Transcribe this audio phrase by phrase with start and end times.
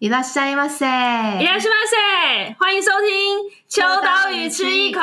[0.00, 0.84] いらっしゃいませ，
[1.40, 5.00] いらっしゃいませ，欢迎收听《秋刀鱼吃一口》。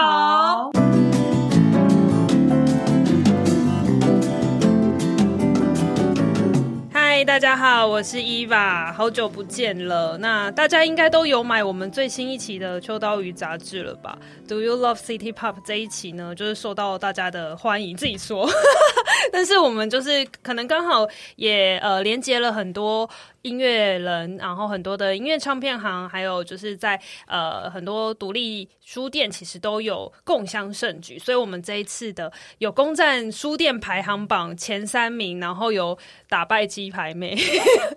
[6.92, 10.18] 嗨，大家好，我是伊娃，好久不见了。
[10.18, 14.18] 那大家应该都有买我们最新一期的《秋刀鱼》杂志了吧？
[14.48, 17.96] Do you love City Pop 这一期呢，就是受到大家的欢迎。
[17.98, 18.50] 自己说，
[19.32, 23.10] 但是我们就是可能刚好也呃连接了很多。
[23.45, 31.19] 音乐人，然后很多的音乐唱片行，还有就是在呃很多独立书店，其实都有共襄盛举。
[31.19, 35.97] 所以，我们这一次的有攻占书店排行榜前三名，然后有
[36.27, 37.37] 打败鸡排妹，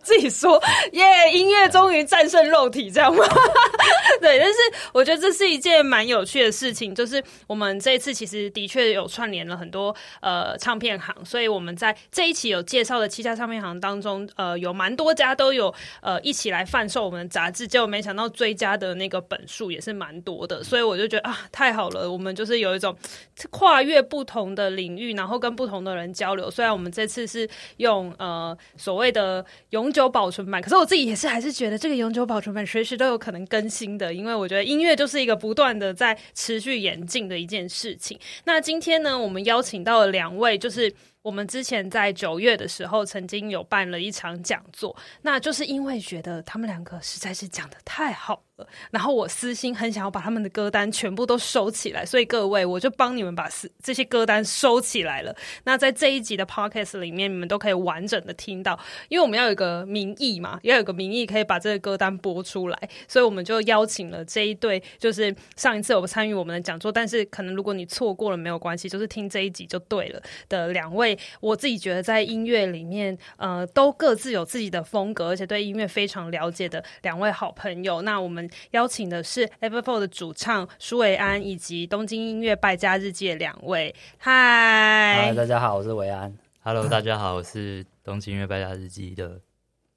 [0.03, 3.23] 自己说耶音乐终于战胜肉体，这样吗？
[4.19, 4.57] 对，但是
[4.91, 15.36] 我觉得这是一件蛮有趣的事情，就是我们这一次其实的确有串联了很多呃唱片行，所以我们在这一期有介绍的七家唱片行当中，呃，有蛮多家。
[15.37, 22.93] 都有呃一起来贩售我们的杂志，结果没想到追加的那个本数也是蛮多的，所以我就觉得啊太好了，我们就是有一种
[23.51, 26.49] 跨越不同的领域，然后跟不同的人交流。
[26.49, 38.19] 虽然我们这次是用呃所谓的永久保存版，可是我自己也是还是觉得这个永久保存版随时都有可能更新的，因为我觉得音乐就是一个不断的在持续演进的一件事情。
[38.45, 40.91] 那今天呢，我们邀请到了两位，就是。
[41.27, 48.65] 我们之前在九月的时候，曾经有办了一场讲座，那就是因为觉得他们两个实在是讲的太好了。
[48.91, 53.49] 然后我私心很想要把他们的歌单全部都收起来，所以各位我就帮你们把
[53.83, 55.35] 这些歌单收起来了。
[55.65, 78.01] 那在这一集的 podcast 里面，你们都可以完整的听到，因为我们要有一个名义嘛，要有个名义可以把这个歌单播出来，所以我们就邀请了这一对，就是上一次有参与我们的讲座，但是可能如果你错过了没有关系，就是听这一集就对了的两位，我自己觉得在音乐里面，呃，都各自有自己的风格，而且对音乐非常了解的两位好朋友。
[78.01, 78.49] 那我们。
[78.71, 83.93] 邀请的是 Everfour 的主唱舒维安以及东京音乐败家日记的两位。
[84.17, 86.33] 嗨，大家好，我是维安。
[86.61, 89.39] Hello，大家好，我是东京音乐败家日记的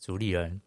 [0.00, 0.60] 主理人，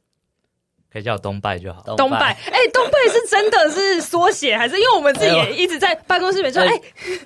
[0.92, 1.82] 可以叫我东拜就好。
[1.96, 6.82] 东拜，哎、欸，东败是真的是缩写，还是因为我们自己也一直在办公室里面说，哎、欸，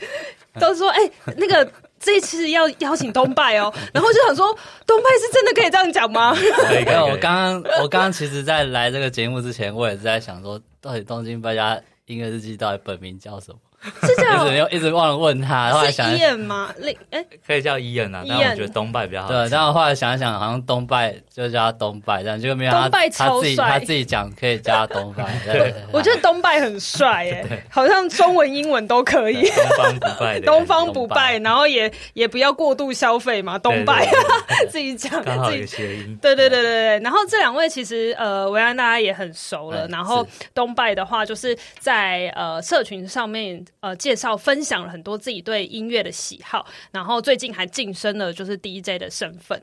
[0.60, 1.72] 都说哎、欸，那个。
[2.00, 6.34] 这一次要邀请东拜哦， 然后就想说，东拜是真的可以这样讲吗？
[6.36, 6.96] 可以，可以。
[6.96, 13.60] 我刚刚，我刚刚其实，在来这个节目之前，我也是在想说，到底东京败家音乐日记到底本名叫什么？
[13.84, 15.70] 是这样，一直一直忘了问他。
[15.72, 16.74] 后来想伊恩吗？
[16.80, 19.28] 那哎，可以叫伊恩啊，但我觉得东拜比较好。
[19.30, 25.26] 对，然后后来想一想，好像东拜就叫他东拜，这样就没有他他自己他自己讲可以叫他东拜。
[25.46, 29.48] 对，我觉得东拜很帅哎，好像中文英文都可以。
[29.56, 34.10] 东方不败，东方不败，然后也也不要过度消费嘛，东拜
[34.70, 36.18] 自己讲，刚好有谐音。
[36.22, 43.64] 对对对对对，然后这两位其实呃，维安大家也很熟了，然后东拜的话就是在呃社群上面。
[43.80, 49.62] 呃，介绍分享了很多自己对音乐的喜好，然后最近还晋升了就是 DJ 的身份。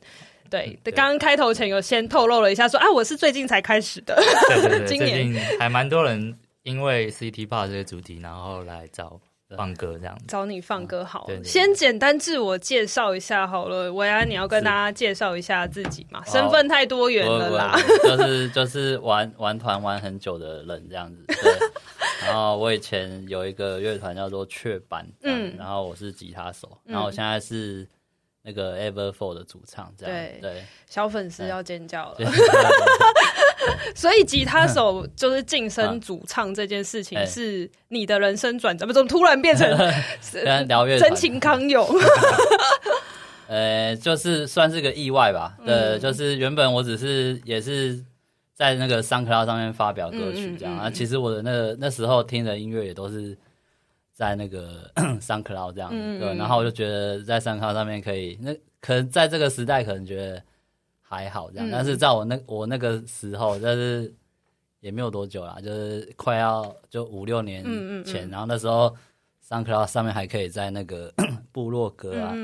[0.51, 4.15] 对，刚刚开头前有先透露了一下说，说啊，我是最近才开始的。
[4.49, 9.21] 对对对， 今年还蛮多人因为 City Pop 这个主题，然后来找
[9.57, 10.25] 放歌这样子。
[10.29, 13.93] 找你放歌好了，对对对，先简单自我介绍一下好了。
[13.93, 16.23] 维安，你要跟大家介绍一下自己嘛？
[16.27, 17.79] 身份太多元了啦。
[18.03, 21.25] 就是就是玩玩团玩很久的人这样子。
[21.27, 21.53] 对
[22.27, 27.87] 然后我以前有一个乐团叫做雀斑，嗯，然后我是吉他手，嗯、然后我现在是
[28.43, 32.17] 那个 Everfour 的主唱，这样对，对小粉丝要尖叫了。
[33.95, 39.69] 所以吉他手就是晋升主唱这件事情，是你的人生转折，怎么突然变成
[40.69, 41.87] 聊乐真情康永？
[43.49, 45.57] 呃，就是算是个意外吧。
[45.65, 48.03] 对，就是原本我只是也是。
[48.57, 53.37] 在那个 SoundCloud 上面发表歌曲这样啊，其实我的那个那时候听的音乐也都是
[54.13, 54.89] 在那个
[55.21, 60.41] SoundCloud 这样，对，然后我就觉得在 SoundCloud 上面可以，那可能在这个时代可能觉得
[61.15, 64.13] 还好这样，但是在我那我那个时候，就是
[64.81, 67.65] 也没有多久啦，就是快要就五六年
[68.05, 68.94] 前，然后那时候
[69.49, 71.12] SoundCloud 上面还可以在那个
[71.53, 72.35] 部落格啊。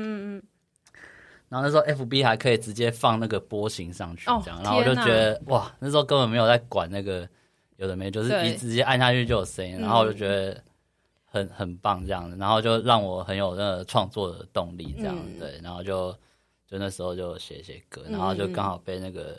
[1.49, 7.27] 然后那时候 F B 还可以直接放那个波形上去，这样，哦、然后我就觉得哇，那时候根本没有在管那个
[7.75, 10.63] 有的没，就是一直接按下去就有声音，然后我就觉得
[11.25, 16.17] 很很棒这样子，然后就让我很有那个创作的动力这样，嗯、对，然后就
[16.71, 19.37] 就那时候就写写歌，然后就刚好被那个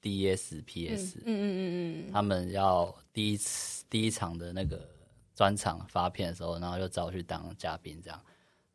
[0.00, 1.62] D S P S，嗯嗯嗯
[2.08, 4.84] 嗯，他们要第一次第一场的那个
[5.36, 8.20] 专场发片的时候，然后就找我去当嘉宾这样，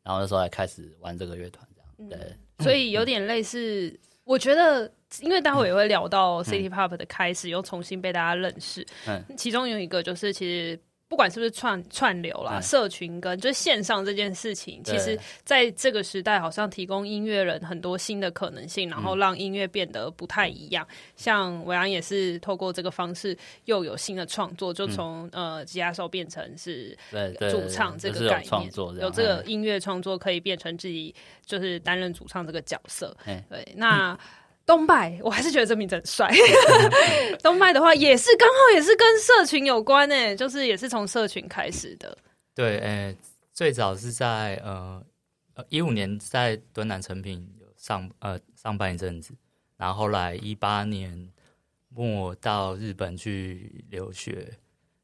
[0.02, 2.64] 然后那时候还开始玩这个乐团这样，对。
[2.64, 4.90] 所以有点类似，我觉得
[5.20, 8.86] 因为待会也会聊到 City Pop 的开始，嗯、又重新被大家认识。
[9.06, 10.80] 嗯，其中有一个就是其实。
[11.08, 20.84] 不管是不是串串流啦，嗯、社群跟就是线上这件事情，其实在这个时代，好像提供音乐人很多新的可能性，然后让音乐变得不太一样。
[20.90, 23.36] 嗯、像维安也是透过这个方式
[23.66, 26.96] 又有新的创作，就从、嗯、呃吉他手变成是
[27.50, 31.14] 主唱这个概念，有，有这个音乐创作可以变成自己
[31.46, 33.16] 就是担任主唱这个角色。
[33.24, 34.12] 对，对那。
[34.12, 34.18] 嗯
[34.66, 36.30] 东拜，我还是觉得这名字很帅。
[37.42, 42.16] 东拜的话，也是刚好也是跟社群有关诶，就是也是从社群开始的。
[42.54, 43.16] 对，诶、欸，
[43.52, 45.04] 最早是在呃
[45.68, 47.46] 一五年在敦南成品
[47.76, 49.34] 上呃上班一阵子，
[49.76, 51.30] 然后后来一八年
[51.90, 54.56] 末到日本去留学，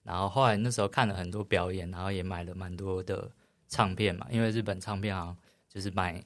[0.03, 3.31] 然后后来那时候看了很多表演，然后也买了蛮多的
[3.69, 5.37] 唱片嘛，因为日本唱片好像
[5.69, 6.23] 就是买。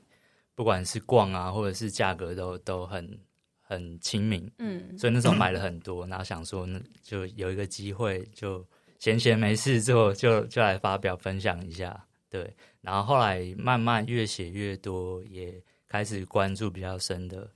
[0.57, 3.19] 不管是逛啊，或者是价格都都很
[3.67, 8.65] 很亲民，嗯，所以那时候买了很多，然后想说，那就有一个机会，就
[8.99, 12.55] 闲闲没事做，就就来发表分享一下，对。
[12.83, 17.51] 然后后来慢慢越写越多，也开始关注比较深的，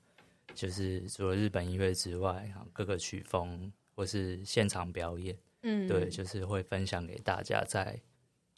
[0.55, 8.01] 就是除了日本音乐之外，各个曲风或是现场表演，嗯，对，就是会分享给大家在。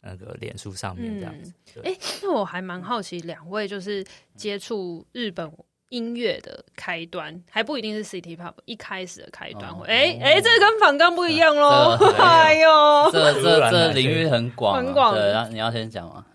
[0.03, 1.53] 那个脸书上面这样子，
[1.83, 4.03] 哎、嗯，那我还蛮好奇，两位就是
[4.35, 5.47] 接触日本
[5.91, 9.63] 音乐的开端，还不一定是 City Pop 一开始的开端。
[9.63, 11.95] 哎哎、哦，欸欸，这跟反纲不一样喽。
[12.17, 15.13] 哎呦，这这这领域很广，很广。
[15.13, 16.25] 对，你要先讲吗？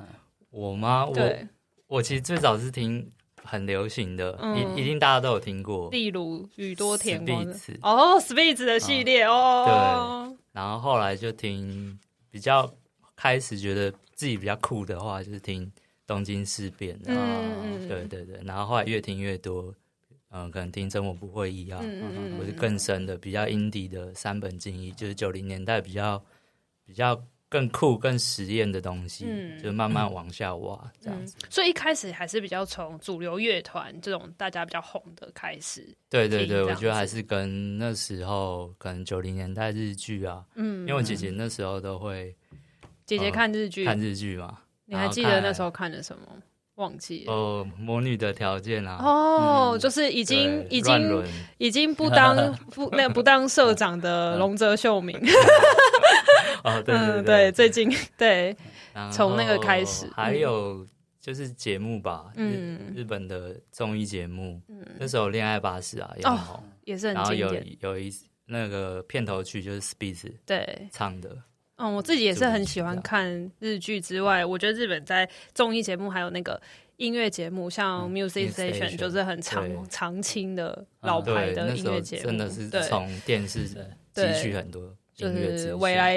[0.51, 1.05] 我吗？
[1.05, 1.35] 我
[1.89, 3.11] 我其实最早是听
[3.43, 7.45] 很流行的，一、嗯、一定大家都有听过，例如宇多田光
[7.83, 10.29] 哦，Speeds 的系列哦。
[10.29, 11.99] 对，然后后来就听
[12.31, 12.73] 比较。
[13.19, 15.73] 开始觉得自己比较酷的话，就是听
[16.07, 19.75] 东京事变，嗯，对对对，然后后来越听越多，
[20.31, 26.23] 嗯、呃，可能听真我不会一样，嗯、或是更深的比较 indie 的三本敬一，就是九零年代比较
[26.85, 31.49] 比较更酷、更实验的东西，嗯，就慢慢往下挖这样子、嗯。
[31.51, 42.35] 所以一开始还是比较从主流乐团这种大家比较红的开始，对对对，我觉得还是跟那时候可能九零年代日剧啊，嗯，因为我姐姐那时候都会。
[43.07, 44.59] 姐姐看日剧，看日剧嘛？
[44.87, 46.27] 你还记得那时候看的什么？
[46.77, 48.99] 忘记了哦，魔女的条件啊！
[49.01, 51.25] 哦，就是已经已经
[51.57, 55.19] 已经不当 不那不当社长的龙泽秀明。
[56.63, 58.55] 哦，对对，最近对，
[59.11, 60.87] 从那个开始，还有
[61.19, 64.61] 就是节目吧，嗯，日本的综艺节目，
[64.99, 67.49] 那时候恋爱巴士啊也很红，也是很经典。
[67.49, 68.13] 然后有有一
[68.45, 71.35] 那个片头曲就是 Spitz 对唱的。
[71.79, 76.59] 嗯，我自己也是很喜欢看日剧之外，我觉得日本在综艺节目还有那个
[76.97, 83.69] 音乐节目，像 Music Station 就是很长常青的老牌的音乐节目，真的是从电视
[84.15, 86.17] 汲取很多，就是未来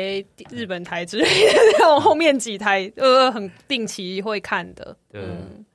[0.49, 4.95] 日本台之类的那种后面几台呃很定期会看的。
[5.11, 5.65] 嗯，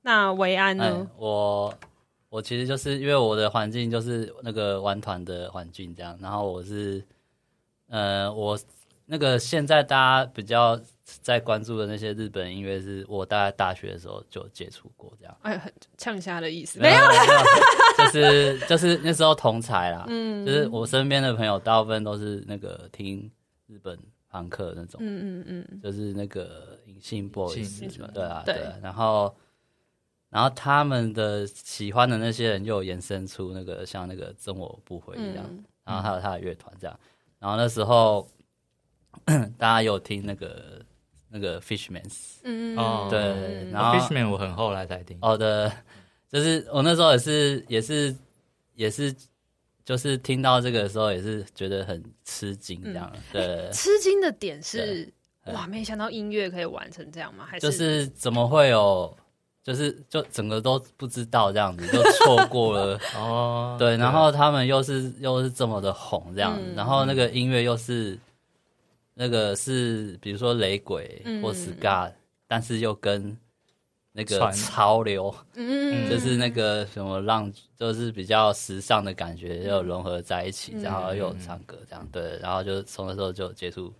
[0.00, 1.06] 那维安呢？
[1.18, 1.78] 我
[2.30, 7.04] 我其实就是因为我的环境就是那个玩团的环境这样，然后我是
[7.88, 8.58] 呃我。
[9.08, 15.36] 那个现在大家比较在关注的那些日本音乐，是我大概大学的时候就接触过，这样。
[15.42, 16.80] 哎，很呛虾的意思。
[16.80, 17.00] 没有，
[17.96, 23.30] 就是就是那时候同才啦，嗯，就是我身边的朋友大部分都是那个听
[23.68, 23.96] 日本
[24.28, 28.56] 朋克那种，嗯嗯嗯，就是那个隐性 boys 嘛，对啊，对。
[28.82, 29.32] 然后，
[30.30, 35.44] 然后他们的喜欢的那些人又延伸出那个像那个真我不回一样，
[35.84, 36.98] 然后还有他的乐团这样，
[37.38, 38.28] 然后那时候。
[39.58, 40.80] 大家有听那个
[41.28, 45.18] 那个 Fishmans，嗯哦，对，然后 Fishman 我很后来才听。
[45.20, 45.70] 哦的，
[46.30, 48.16] 就是我那时候也是也是
[48.74, 49.12] 也是，
[49.84, 53.12] 就是听到这个的时候也是觉得很吃惊，这样。
[53.32, 55.12] 对，吃惊的点是
[55.46, 57.44] 哇，没想到音乐可以玩成这样吗？
[57.48, 59.12] 还是就是怎么会有？
[59.64, 63.74] 就是就整个都不知道这样子，就错过了 哦。
[63.76, 68.16] 对，然后他们又是又是这么的红这样，然后那个音乐又是。
[69.18, 72.12] 那个是比如说雷鬼或 ska，
[72.46, 73.34] 但是又跟
[74.12, 83.90] 那个潮流，嗯， 就是那个什么浪，就是比较时尚的感觉又融合在一起，然后又有唱歌这样，对，然后就从那时候就接触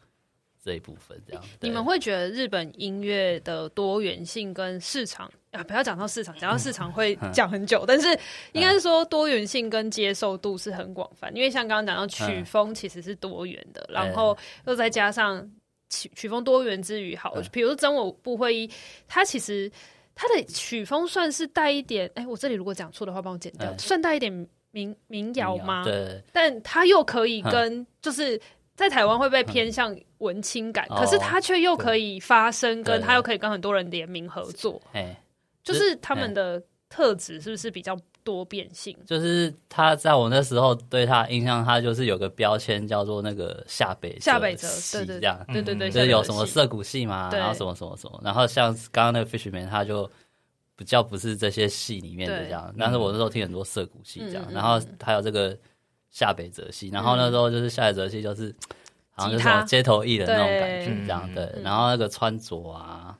[0.66, 1.40] 这一部分这样。
[1.60, 5.30] 你们会觉得日本音乐的多元性跟市场？
[5.52, 7.84] 啊，不要讲到市场，讲到市场会讲很久。
[7.84, 8.08] 嗯、但是
[8.52, 15.48] 应该是说多元性跟接受度是很广泛，因为像刚刚讲到曲风其实是多元的，嗯、然后又再加上
[15.88, 18.68] 曲曲风多元之余，好，比如说真我不会，
[19.06, 19.70] 它其实
[20.16, 25.84] 它的曲风算是带一点，哎、欸，我这里如果讲错的话，帮我剪掉，嗯、算带一点民民谣吗？
[25.84, 28.40] 对，但他又可以跟就是。
[28.76, 34.80] 在台湾会被偏向文青感，嗯、可是他却又可以发声，跟他又可以跟很多人联名合作，
[35.64, 38.94] 就是他们的特质是不是比较多变性？
[39.06, 45.42] 就是他在我那时候对他印象，他就是有个标签叫做那个下北下北泽，对对，这样。
[45.50, 50.08] 对对对，就是有什么涩谷系嘛，然后什么什么什么，然后像刚刚那个 Fishman 他就
[50.76, 55.56] 比较不是这些系里面的这样，但是我那时候听很多涩谷系这样，然后还有这个。
[56.16, 58.54] 下北泽西，然后那时候就是下北泽西，就是
[59.10, 61.62] 好像就是什么街头艺人那种感觉，这样对。
[61.62, 63.14] 然后那个穿着啊，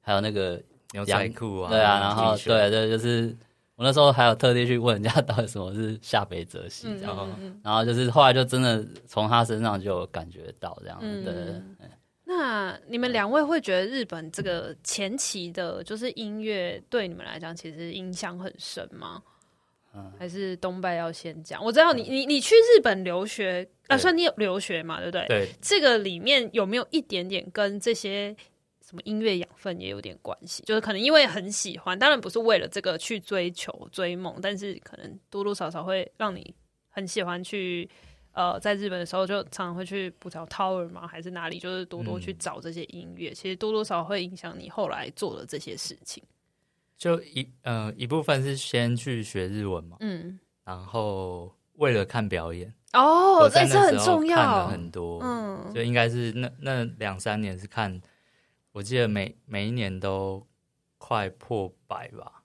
[0.00, 0.58] 还有那个
[0.92, 3.36] 牛仔裤啊，对啊，然后对对，就是
[3.76, 7.28] 我那时候还有特地去问人家到底什么是下北泽西，然后
[7.62, 11.22] 然后就是后来就真的从他身上就有感觉到这样子。
[11.22, 11.90] 对。
[12.24, 19.22] 那你们两位会觉得日本这个前期的，就是音乐对你们来讲，其实影响很深吗？
[20.18, 21.64] 还是东拜要先讲。
[21.64, 25.26] 我知道你你你去日本留学啊，算你有留学嘛，对不对？
[25.28, 28.34] 对，这个里面有没有一点点跟这些
[28.84, 30.62] 什么音乐养分也有点关系？
[30.64, 36.54] 就是可能因为很喜欢，当然不是为了这个去追求追梦，但是可能多多少少会让你
[36.90, 37.88] 很喜欢去。
[38.32, 41.08] 呃，在日本的时候就常常会去不找 Tower 吗？
[41.08, 41.58] 还是哪里？
[41.58, 46.22] 就是多多去找这些音乐，其实多多少少会影响你后来做的这些事情。
[46.98, 58.02] 就一呃一部分是先去学日文嘛，嗯，然后为了看表演哦，那这很重要，看了很多，嗯，就应该是那那两三年是看，
[58.72, 60.44] 我记得每每一年都
[60.98, 62.37] 快破百吧。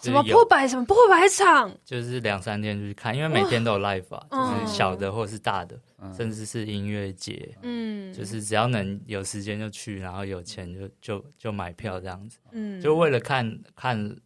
[0.00, 0.66] 什么破百？
[0.66, 1.70] 什么破百场？
[1.84, 5.78] 就是两三天就去看，因为每天都有 live 啊，就是小的或是大的，
[6.16, 7.56] 甚至是音乐节。
[7.62, 12.38] 嗯，就是只要能有时间就去，然后有钱就就就买票这样子。
[12.52, 14.16] 嗯，就为了看看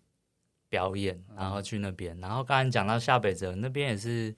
[0.69, 2.19] 表演，然后去那边。
[2.21, 4.35] 然后刚才讲到下北泽那边也是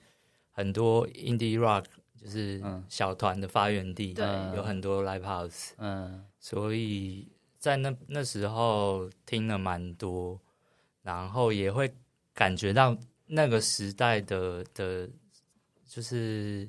[0.51, 1.85] 很多 indie rock，
[2.21, 4.25] 就是小团的发源地，对，
[4.55, 5.71] 有很多 live house。
[5.77, 7.27] 嗯，所以
[7.59, 10.39] 在那那时候听了蛮多。
[11.05, 11.93] 然后也会
[12.33, 12.97] 感觉到
[13.27, 15.07] 那个时代的的，
[15.87, 16.67] 就是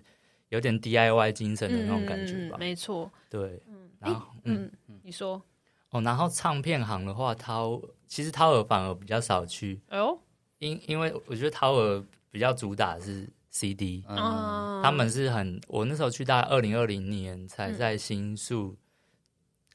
[0.50, 2.58] 有点 DIY 精神的那种感觉吧。
[2.58, 3.62] 嗯、没错，对。
[3.66, 5.42] 嗯，然后嗯，嗯你说
[5.88, 9.80] 哦，然后唱片行的话，涛其实涛儿反而比较少去。
[9.88, 10.20] 哎呦，
[10.58, 18.76] 因因为我觉得涛儿比较主打的是 CD，嗯，他们是很，我那时候去大概二零二零年才在新宿，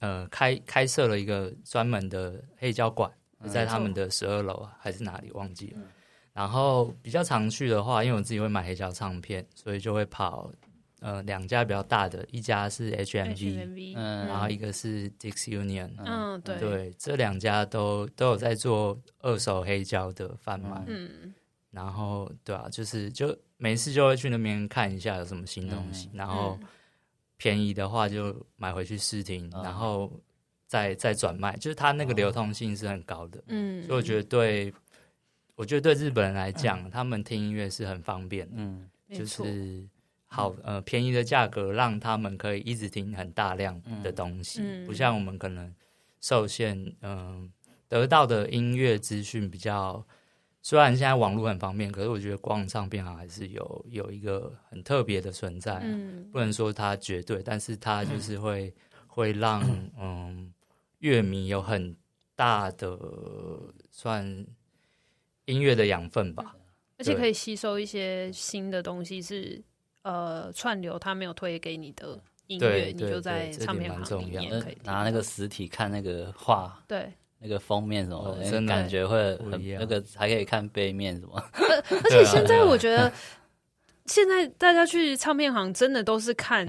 [0.01, 3.11] 嗯、呃，开开设了一个专门的黑胶馆。
[3.47, 5.87] 在他们的十二楼还是哪里忘记了，嗯、
[6.33, 10.51] 然后比较常去的话，因为我自己会买黑胶唱片，所以就会跑
[10.99, 21.33] 呃两家比较大的，一家是 HMV，嗯，然后一个是 Dix Union，嗯，对，对，这两家都都有在做二手黑胶的贩卖，嗯，
[21.71, 26.59] 然后对啊，就是就每次就会去那边看一下有什么新东西，嗯、然后
[27.37, 30.11] 便宜的话就买回去试听，嗯、然后。
[30.71, 34.73] 再再转卖，就是它那个流通性是很高的，嗯，所以我觉得对，
[35.53, 39.85] 我觉得对日本人来讲，他们听音乐是很方便的，嗯，就是
[40.27, 45.75] 好呃便宜的价格，让他们可以一直听很大量的东西，不像我们可能
[46.21, 47.51] 受限，嗯，
[47.89, 50.01] 得到的音乐资讯比较，
[50.61, 58.73] 虽然现在网络很方便，可是我觉得逛唱片行还是有有一个很特别的存在，嗯，不能说它绝对，但是它就是会
[59.05, 59.61] 会让
[59.99, 60.53] 嗯。
[61.01, 61.95] 乐迷有很
[62.35, 62.97] 大的
[63.91, 64.45] 算
[65.45, 66.55] 音乐的养分吧，
[66.97, 69.63] 而且可以吸收一些新的东西是，是
[70.03, 81.33] 呃串流他没有推给你的音乐，你就在唱片行里面可以拿那个实体看那个画，对那个封面什么的，感觉会很那个，还可以看背面什么。
[81.57, 83.11] 而且现在我觉得，
[84.05, 86.67] 现在大家去唱片行真的都是看。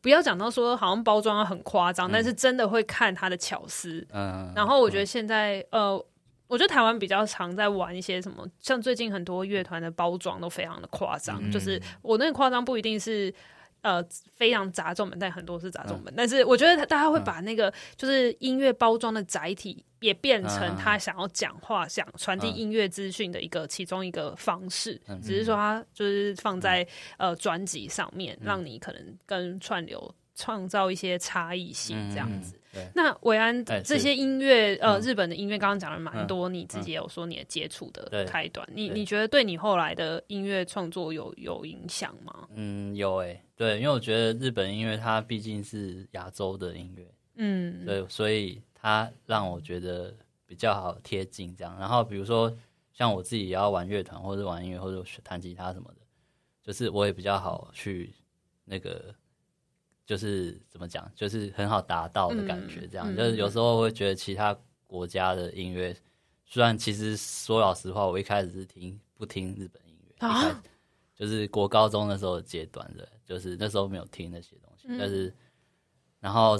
[0.00, 4.06] 不要讲到说好像包装很夸张，嗯、但是真的会看它的巧思。
[4.12, 6.06] 嗯，然后我觉得现在、嗯、呃，
[6.46, 13.32] 我觉得台湾比较常在玩一些什么，像最近很多乐团的包装都非常的夸张，嗯、就是我那个夸张不一定是。
[13.82, 16.12] 呃，非常杂种门，但很多是杂种门。
[16.12, 25.00] 嗯、但是我觉得大家会把那个就是音乐包装的载体，也变成他想要讲话、嗯、想传递音乐资讯的一个其中一个方式。
[25.08, 26.82] 嗯、只是说他就是放在、
[27.16, 32.59] 嗯、呃专辑上面，嗯、让你可能跟串流创造一些差异性这样子。
[32.94, 38.74] 那维安这些音乐，欸、呃，日本的音乐，刚刚讲了蛮多，嗯、你自己也有说你的接触的开端，对。
[38.74, 42.48] 你你觉得对你后来的音乐创作有有影响吗？
[42.54, 50.14] 嗯，有诶、欸，对，因为我觉得日本音乐它毕竟是亚洲的音乐，嗯，对，所以它让我觉得
[50.46, 51.76] 比较好贴近这样。
[51.78, 52.54] 然后比如说
[52.92, 56.00] 像我自己也要玩乐团或者玩音乐或者弹吉他什么的，
[56.62, 58.12] 就是我也比较好去
[58.64, 59.14] 那个，
[60.10, 62.84] 就是怎么讲，就是很好达到的感觉。
[62.88, 65.96] 这样、嗯、就是有时候会觉得其他国家的音乐，
[66.44, 70.60] 虽然其实说老实话，我一开始是听不听日本音乐，啊、
[71.14, 75.32] 就是国高中的时候阶段的，就是那时候没有听那些东西，嗯、但是
[76.18, 76.58] 然后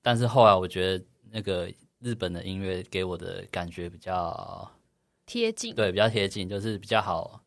[0.00, 1.68] 但是后来我觉得那个。
[2.00, 4.70] 日本的音乐给我的感觉比较
[5.26, 7.42] 贴近，对，比较贴近，就是比较好，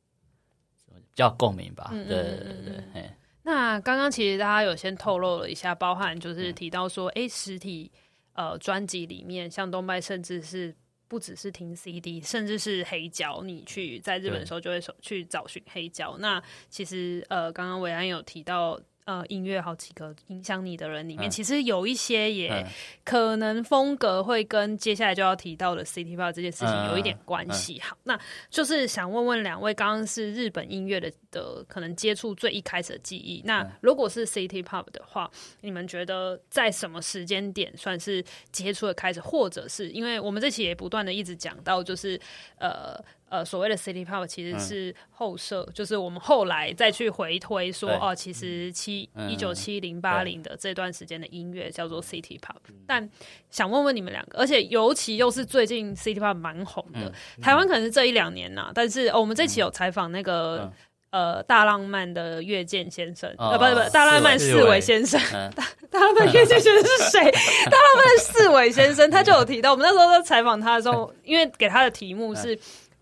[0.90, 1.90] 比较共鸣吧。
[1.94, 3.10] 嗯嗯嗯对对对，嘿。
[3.52, 7.92] 那刚刚其实大家有先透露了一下，包含就是提到说，哎、嗯，实体
[8.32, 10.74] 呃专辑里面，像东麦甚至是
[11.10, 16.16] 不只是听 CD，甚至是黑胶，你去在日本的时候就会去找寻黑胶。
[16.20, 18.80] 那其实呃，刚刚维安有提到。
[19.06, 22.66] 呃，音乐好几个影响你的人里面，嗯、其实有一些也
[23.04, 27.76] 可能风格会跟接下来就要提到的 City Pop 这件事情有一点关系。
[27.76, 33.42] 嗯、好，那就是想问问两位，刚刚是日本音乐的的可能接触最一开始的记忆。
[33.44, 35.30] 那如果是 City Pop 的话，
[35.62, 42.20] 你们觉得在什么时间点算是接触的开始，或者是因为我们这期也不断的一直讲到，就是
[42.58, 43.04] 呃。
[43.32, 52.58] 呃，所谓的 City Pop 其实是后设，嗯、就是我们后来再去回推说，哦，其实七一九七零八零的这段时间的音乐叫做 City Pop。
[52.68, 53.10] 嗯、但
[53.50, 57.10] 想问问你们两个，而且尤其又是最近 City Pop 蛮红的，
[57.42, 58.72] 台湾可能是这一两年呐、啊。
[58.76, 60.70] 但是、哦、我们这期有采访那个、
[61.12, 67.32] 嗯、呃大浪漫的月见先生，呃、哦，不不不，大浪漫四维先生，嗯、 大大浪漫月见先生是谁？
[67.72, 72.60] 大浪漫四维先生，他就有提到，我们那时候在采访他的时候，因为给他的题目是。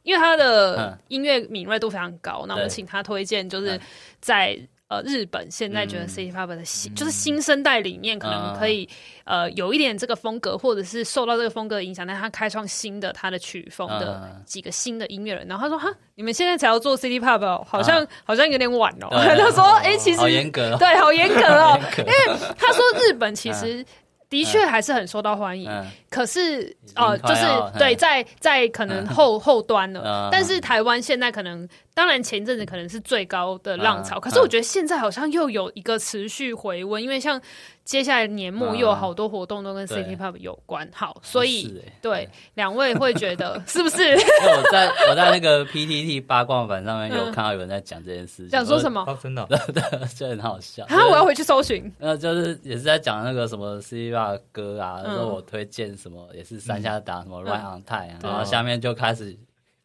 [0.10, 3.80] 因为他的音乐敏锐度非常高，那、嗯、我们请他推荐，就是
[4.20, 8.90] 在、嗯、呃日本现在觉得 City Pop 的新，嗯、就是新生代里面可能可以、
[9.26, 15.46] 嗯、呃有一点这个风格，或者是受到这个风格的影响，但他开创新的他的曲风的几个新的音乐人。
[15.48, 19.10] 然后他说：“哈，你们现在才要做 City Pop，哦，好像、嗯、好像有点晚哦。
[19.12, 22.02] 对” 他说：“哎、欸，其实好严格、哦，对，好严格哦， 格。
[22.02, 23.86] 因为他说日本其实。
[24.30, 27.46] 嗯”的确还是很受到欢迎，嗯、可是哦、呃，就是
[27.78, 31.68] 对，在在可能后、嗯、后端了，嗯、但是台湾现在可能。
[32.00, 37.40] 当然，前阵子可能是最高的浪潮，可是我觉得现在好像又有一个持续回温，因为像
[37.84, 40.90] 接下来年末又有好多活动都跟 City Pop 有关。
[40.94, 44.14] 好，所以对两位会觉得 是不是？
[44.14, 49.06] 我在我在那个 PTT 八卦版上面有看到有人在讲这件事，讲说什么？
[49.22, 50.86] 真的， 对，就很好笑。
[50.86, 51.92] 啊，我要回去搜寻。
[51.98, 59.38] 那就是也是在讲那个什么 City Pop 歌啊，说我推荐什么，也是山下达什么 Ride on Time，然后下面就开始。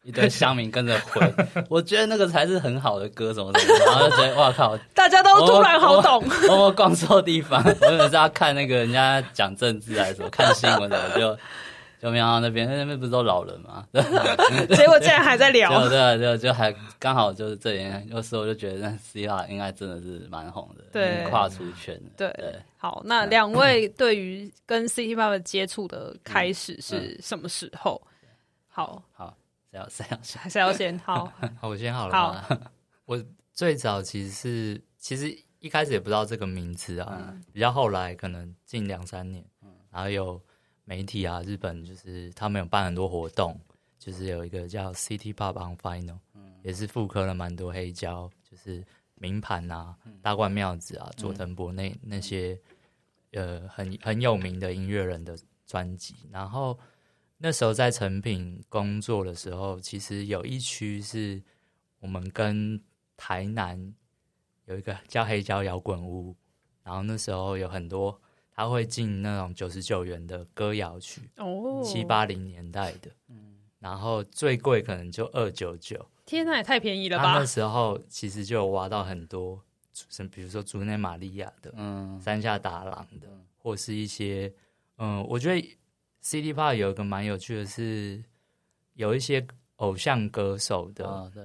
[0.05, 1.33] 一堆乡民跟着回，
[1.67, 6.23] 我觉得那个才是很好的歌，什么什么，然后就觉得哇靠，大家都突然好懂。
[6.47, 11.37] 我 我逛错地方，我以为是要看那个人家讲政治还是什么，看新闻的，我就
[11.99, 13.83] 就没想到那边，那边不是都老人吗？
[14.75, 22.11] 结果竟然还在聊，对对，就就还刚好就是这点，有时候我就觉得那 C 大应该真的是蛮红的，对，跨出圈的。
[22.15, 27.99] 对对，好，那两位对于跟 City Pop 接触的开始是什么时候？
[28.69, 29.35] 好好。
[29.75, 30.49] 要谁要先？
[30.49, 30.97] 谁要先？
[30.99, 32.41] 好， 好，我先好了。
[32.41, 32.57] 好，
[33.05, 40.41] 我最早其实是，其实一开始也不知道这个名字啊，嗯、比较后来可能近两三年，嗯、然后有
[40.83, 43.59] 媒体啊，日本就是他们有办很多活动，
[43.99, 48.83] 就是有一个叫 City Pop on Final，嗯、也是复刻了蛮多黑胶，就是
[49.15, 52.59] 名盘啊、嗯、大贯妙子啊、佐藤博那那些
[53.31, 56.77] 呃很很有名的音乐人的专辑，然后。
[57.37, 61.43] 那时候在成品工作的时候，其实有一区是
[61.99, 62.81] 我们跟
[63.17, 63.93] 台南
[64.65, 66.33] 有一个叫黑胶摇滚屋，
[66.81, 68.19] 然后那时候有很多
[68.53, 77.37] 他会进那种九十九元的歌谣曲，哦，七八零年代的，嗯，然后最贵可能就二九九，天哪，也太便宜了吧！
[77.37, 79.61] 那时候其实就有挖到很多，
[80.31, 84.53] 比如说竹内玛利亚的，嗯，山下达郎的，或是一些，
[84.97, 85.77] 嗯，我觉得。
[86.25, 88.23] City Pop 有一个蛮有趣的是，
[88.95, 91.43] 有一些偶像歌手的，哦、对，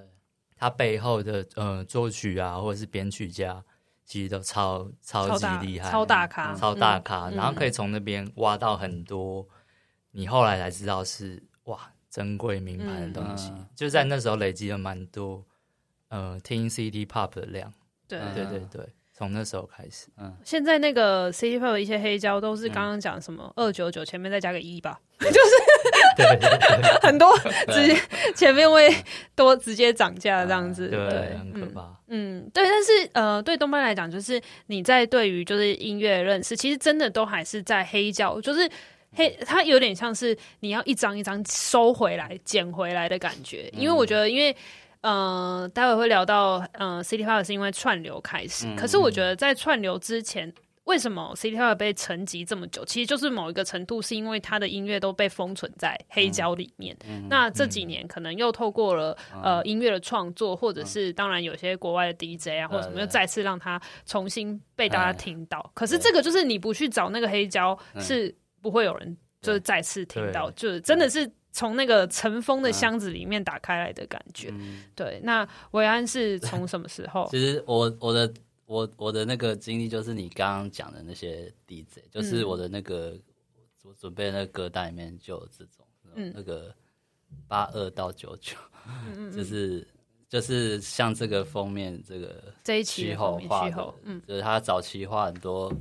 [0.56, 3.62] 他背后的呃作曲啊，或者是编曲家，
[4.06, 9.46] 其实都超超级厉害，超大咖，超大咖，嗯、然后可以从那边挖到很多，
[10.12, 15.44] 你后来才知道是哇珍贵名牌的东西，嗯、就在那时候累积了蛮多，
[16.08, 17.70] 呃，听 City Pop 的量，
[18.08, 18.18] 对。
[18.34, 18.88] 对对对。
[19.20, 27.36] 从那时候开始，嗯，现在那个 City Pop 的一些黑胶都是刚刚讲什么二九九前面再加个一吧， 就是很多
[27.68, 28.00] 直接
[28.34, 28.88] 前面会
[29.36, 31.94] 多直接涨价这样子，对，很可怕。
[32.08, 38.66] 嗯，对，但是呃，对东麦来讲，就是你在对于就是音乐认识，其实真的都还是在黑胶，就是
[39.14, 43.68] 黑，它有点像是你要一张一张收回来、捡回来的感觉。
[43.74, 44.56] 因为我觉得，因为
[45.02, 50.52] 呃，待会会聊到呃，City Pop 是因为串流开始，可是我觉得在串流之前。
[50.84, 52.84] 为什么 City Pop 被沉寂这么久？
[52.84, 56.96] 其实就是某一个程度，是因为他的音乐都被封存在黑胶里面。
[57.06, 65.70] 嗯、那这几年可能又透过了、嗯、呃音乐的创作，或者是当然有些国外的 DJ 啊，或者什么，又再次让他重新被大家听到。
[65.74, 74.52] 可是这个就是你不去找那个黑胶，是不会有人就是再次听到，就是真的是从那个尘封的箱子里面打开来的感觉。
[74.94, 77.28] 对，那维安是从什么时候？
[77.32, 78.32] 其实我我的。
[78.70, 83.18] 我我的那个经历就是你刚刚讲的那些 DJ，就是我的那个
[83.82, 85.84] 我准备的那个歌单里面就有这种，
[86.14, 86.72] 嗯、那个
[87.48, 88.56] 八二到九九，
[89.34, 89.84] 就是
[90.28, 95.72] 就是像这个封面这个这一期后画的，嗯，就是他早期画很多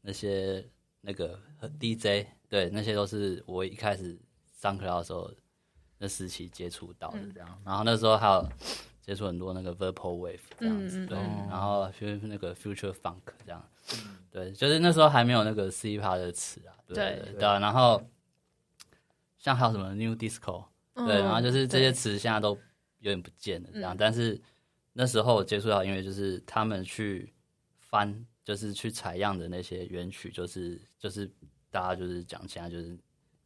[0.00, 0.64] 那些
[1.02, 1.38] 那个
[1.78, 4.18] DJ，对，那些都是我一开始
[4.58, 5.32] 上课的时候
[5.96, 8.46] 那时期接触到的这样，然后那时候还有。
[9.08, 18.02] 接触很多那个 Vaporwave 这样子，嗯、对，嗯、然后就是那个 Future Funk 这样，嗯、对，就是那时候还没有那个 City Pop 的词啊，对对，对，对、啊、然后
[19.38, 22.50] 像还有什么 New Disco，对，嗯、然后就是这些词现在都
[22.98, 24.38] 有点不见了这样，嗯、但是
[24.92, 27.32] 那时候我接触到音乐就是他们去
[27.78, 31.26] 翻，就是去采样的那些原曲，就是就是
[31.70, 32.94] 大家就是讲起来就是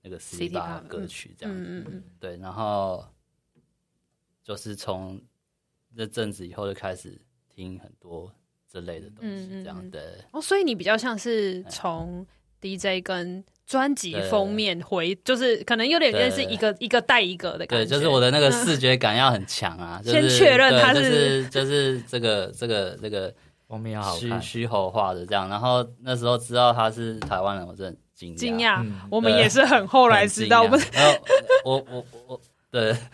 [0.03, 2.03] 那个 City Pop 歌曲这样子，嗯嗯。
[2.21, 3.05] 对，然后
[4.43, 5.21] 就是从。
[5.95, 7.21] 那阵子以后就开始
[7.55, 8.33] 听很多
[8.67, 12.27] 这类的东西，这样的哦，所以你比较像是从
[12.63, 21.47] DJ 跟专辑封面回，就是可能有点类似一个一个带一个的感觉，对，就是我的那个视觉感要很强啊，先确认它是。
[21.51, 23.35] 就是这个这个这个
[23.69, 30.81] 封面要好看，虚虚猴化的这样，然后那时候知道他是台湾人，我真的惊讶，惊讶，我们也是很后来知道，我们
[31.65, 32.97] 我我我对。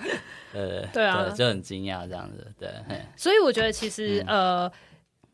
[0.54, 2.70] 呃，对啊，就很惊讶这样子，对。
[3.16, 4.72] 所以我觉得其实、嗯、呃，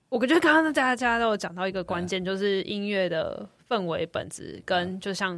[0.08, 5.36] 我觉得刚刚大家都有讲到一个关键，就是音乐的氛围本质跟就像、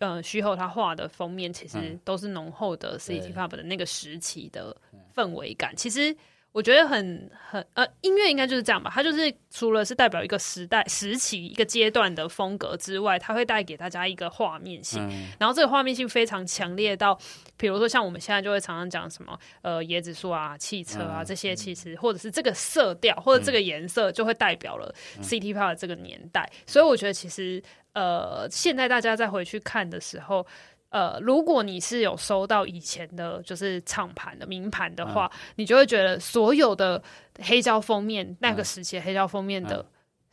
[0.00, 4.76] 嗯、呃徐后他画的封面，其实都是浓厚的 City Pop 的那个时期的
[5.16, 6.14] 氛围感，其实。
[6.52, 8.90] 我觉得很很呃，音乐应该就是这样吧。
[8.92, 15.00] 它就是除了是代表一个时代时期一个阶段的风格之外，它会带给大家一个画面性。
[15.10, 17.16] 嗯、然后这个画面性非常强烈到，
[17.56, 26.50] 比如说像我们现在就会常常讲什么呃椰子树啊、汽车啊这些，其实或者是这个色调或者这个颜色，就会代表了 City Pop 的这个年代。
[26.66, 30.44] 所以我觉得其实呃，现在大家再回去看的时候。
[30.90, 37.02] 呃，如果你是有收到以前的，就是唱盘的名盘的话，嗯、你就会觉得所有的
[37.40, 39.84] 黑胶封面，嗯、那个时期的黑胶封面的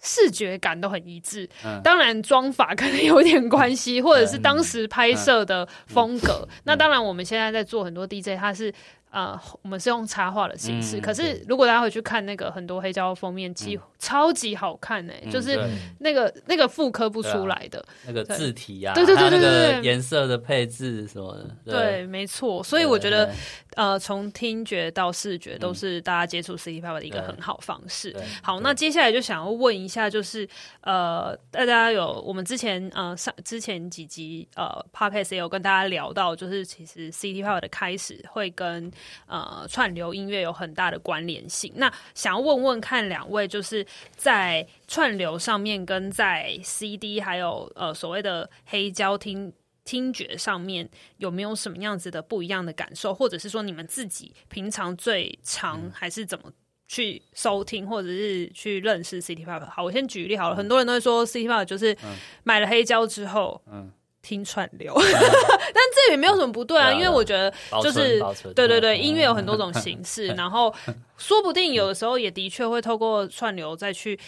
[0.01, 1.49] 视觉感都很一致。
[1.63, 6.47] 嗯、当然妆法可能有点关系，或者是当时拍摄的风格。
[6.65, 8.73] 那当然，我们现在在做很多 DJ，它是。
[9.09, 15.59] 呃，我们是用插画的形式，可是如果大家回去看那个很多黑胶封面，其实超级好看呢，就是
[15.99, 21.33] 那个那个复刻不出来的那个字体啊，对对对对对，颜色的配置什么
[21.65, 22.61] 的，对，没错。
[22.63, 23.33] 所以我觉得，
[23.75, 28.15] 呃，从听觉到视觉都是大家接触 City Pop 的一个很好方式。
[28.43, 30.47] 好，那接下来就想要问一下，就是
[30.81, 38.91] 呃，大家有我们之前呃上之前几集呃 Podcast 也有跟大家聊到，就是其实 City Pop 的开始会跟
[39.27, 41.71] 呃，串流音乐有很大的关联性。
[41.75, 49.51] 那想要问问看两位，就是在串流上面跟在 CD 还有呃所谓的黑胶听
[49.83, 53.13] 听觉上面，有没有什么样子的不一样的感受？
[53.13, 56.51] 或者是说你们自己平常最常还是怎么
[56.87, 59.65] 去收听，或者是去认识 City Pop？
[59.65, 60.55] 好，我先举例好了。
[60.55, 61.95] 很多人都会说 City Pop 就是
[62.43, 63.91] 买了黑胶之后，嗯。
[64.21, 67.49] 听串流， 但这也没有什么不对啊，因为我觉得
[67.81, 68.19] 就是
[68.53, 70.73] 对对对，音乐有很多种形式， 然后
[71.17, 74.19] 说不定有的时候也的确会透过串流再去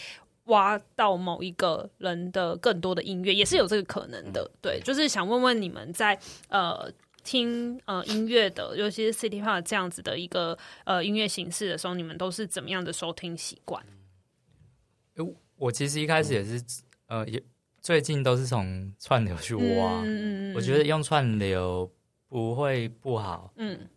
[0.46, 4.50] 挖到某一个人的更多的音乐，也是有这个可能的。
[4.62, 6.90] 对，就是想问问你们在呃
[7.24, 13.84] 听呃音乐的，尤其是 City Pop 这样子的一个呃音乐形式的时候，你们都是怎么样的收听习惯？
[15.58, 16.64] 我其实一开始也是
[17.08, 17.44] 呃也。
[17.90, 21.92] 最近都是从串流去挖，嗯、我觉得用串流
[22.28, 23.90] 不会不好，嗯，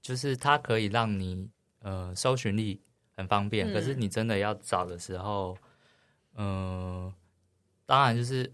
[0.00, 1.46] 就是它可以让你
[1.80, 2.80] 呃搜寻力
[3.14, 5.54] 很方便，嗯、可是你真的要找的时候，
[6.36, 7.14] 嗯、呃，
[7.84, 8.50] 当然就是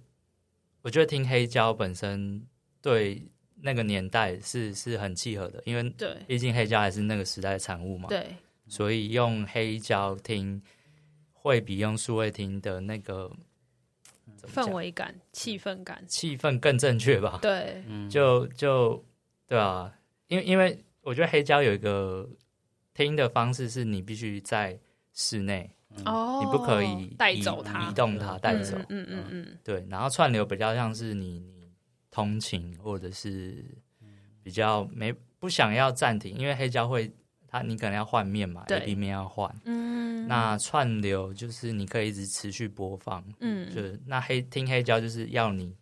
[0.83, 2.45] 我觉得听黑胶本身
[2.83, 3.25] 对
[3.63, 8.35] 那个年代是是很契合的，因为对，毕竟黑胶还是那个时代的产物嘛，对，
[8.67, 10.61] 所以用黑胶听
[11.33, 13.31] 会比用数位听的那个。
[14.43, 17.39] 氛围感、气氛感、气氛更正确吧？
[17.43, 19.05] 对，就就
[19.47, 19.93] 对啊，
[20.29, 22.29] 因为因为我觉得黑胶有一个
[22.95, 24.79] 听的方式，是你必须在
[25.13, 25.71] 室内
[26.05, 28.77] 哦，你不可以带走它、移动它、带走。
[28.89, 29.87] 嗯嗯嗯，对。
[29.89, 31.73] 然后串流比较像是你你
[32.11, 33.65] 通勤或者是
[34.43, 37.11] 比较没不想要暂停，因为黑胶会
[37.49, 40.27] 它你可能要换面嘛，A B 面要换，嗯。
[40.27, 45.73] 那串流就是你可以一直持续播放，嗯，就是那黑听黑胶就是要你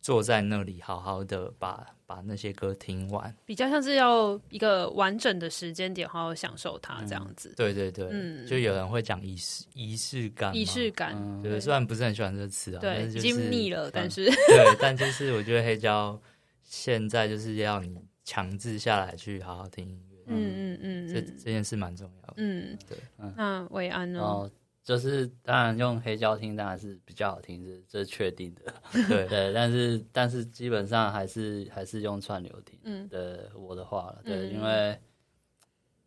[0.00, 7.48] 坐在那里好好的把把那些歌听完，比较像是要一个完整的时间点好好享受它这样子。
[7.48, 16.16] 嗯、对对对，嗯，就有人会讲仪式仪式感，仪式感，对，虽然不是很喜欢这个词啊，对，已经腻了，但是对， 但就是我觉得黑胶
[16.62, 20.00] 现在就是要你强制下来去好好听。
[20.26, 22.34] 嗯嗯嗯，这这件事蛮重要的。
[22.36, 22.98] 嗯，对。
[23.18, 24.20] 嗯，那伟安呢？
[24.20, 24.50] 哦，
[24.82, 28.74] 就是当然用黑胶听当然是比较好听，这这是确定的。
[29.08, 32.78] 对对，但是但是基本上还是还是用串流听。
[32.84, 34.98] 嗯，的我的话了，对，因为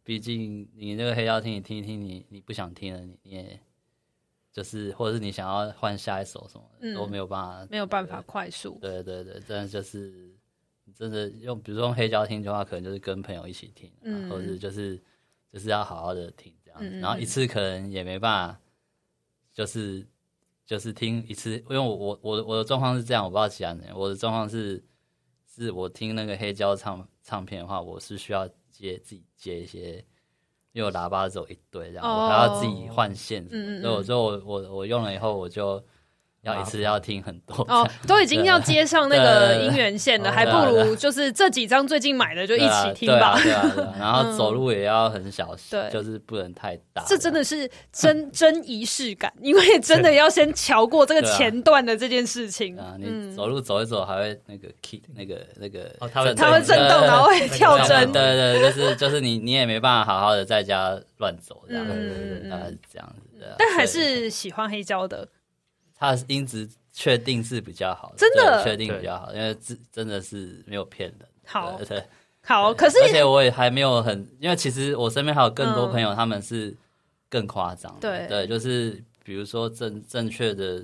[0.04, 3.60] 毕竟你那个黑胶听，你听一听，你你不想听了，你也
[4.52, 8.78] 就是或者是你想要换下一首什么，都没有办法，没有办法快速。
[8.82, 10.35] 对对对，真的就是。
[10.98, 14.98] 真的用，比如说用黑胶听的话，可能就是跟朋友一起听，嗯、或者就是
[15.52, 18.60] 就是要好好的听这样子，嗯、然后一次可能也没办法，
[19.54, 20.08] 就是
[20.66, 24.82] 就是听一次，因为我我我我的状况是这样，我不知道其他人，我的状况是
[25.46, 29.98] 是我听那个黑胶唱唱片的话，我是需要接自己接一些，
[30.72, 35.84] 因为我喇叭只有一堆，这样、哦、我还要自己换线，所以我说我我我用了以后我就。
[36.46, 43.38] 要一次要听很多哦，都已经要接上那个音源线了，还不如就是这几张最近买的就一起听吧。
[43.42, 43.66] 对啊，
[44.00, 47.04] 然后走路也要很小心，对，就是不能太大。
[47.08, 52.96] 这真的是真真仪式感，因为真的要先瞧过这个前段的这件事情啊。
[53.00, 58.12] 你走路走一走还会那个 key 那个那个哦，它会它会震动，然后会跳针。
[58.12, 63.56] 对对，就是就是你你也没办法好好的在家乱走这样子，大概是这样子的。
[63.58, 65.28] 但还是喜欢黑胶的。
[65.98, 71.28] 它的音质确定是比较好的，真的确定比较好，因为真真的是没有骗人。
[71.46, 72.04] 好，对，
[72.42, 76.76] 好，可是而且我也还没有很，因为其实我身边还有更多朋友，他们是
[77.30, 77.96] 更夸张。
[78.00, 80.84] 对对，就是比如说正正确的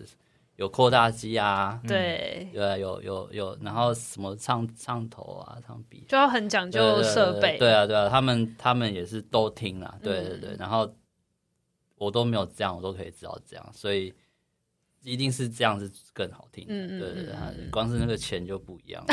[0.56, 7.58] 有扩大机啊，对对，有有有，然后什么唱唱头啊，唱笔就要很讲究设备。
[7.58, 10.94] 对啊对啊，他们他们也是都听啊，对对对，然后
[11.98, 14.14] 我都没有这样，我都可以知道这样，所以。
[15.04, 17.34] 一定是这样子更好听，嗯对对对，
[17.72, 19.04] 光是那个钱就不一样，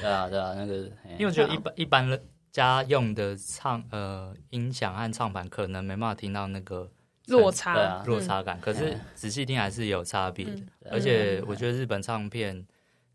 [0.00, 0.74] 对啊对啊，那个，
[1.12, 6.90] 因为我觉得一般一般家用的唱呃音响和唱盘可能没办法听到那个
[7.28, 12.66] 落差落差感，可是仔细听还是有差别的，而且我觉得日本唱片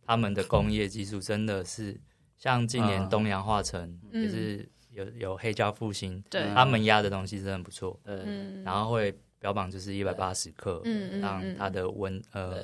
[0.05, 1.99] 他们的工业技术真的是
[2.37, 9.13] 像今年东洋化成也是有有黑胶复兴，对，他们压的东西真的不错，嗯，然后会。
[9.39, 12.63] 标榜就是一百八十克，嗯，让它的稳呃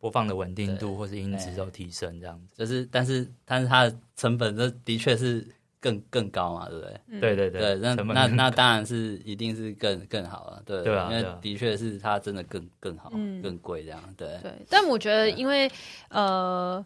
[0.00, 2.54] 播放的稳定度或是音质都提升，这样子。
[2.56, 5.46] 就是，但是但是它的成本，这的确是
[5.80, 7.20] 更更高嘛，对不对？
[7.20, 10.82] 对对对，那那那当然是一定是更更好了，对。
[10.82, 13.10] 对啊，因为的确是它真的更更好，
[13.42, 14.38] 更贵这样，对。
[14.42, 14.52] 对。
[14.68, 15.70] 但我觉得，因为
[16.08, 16.84] 呃，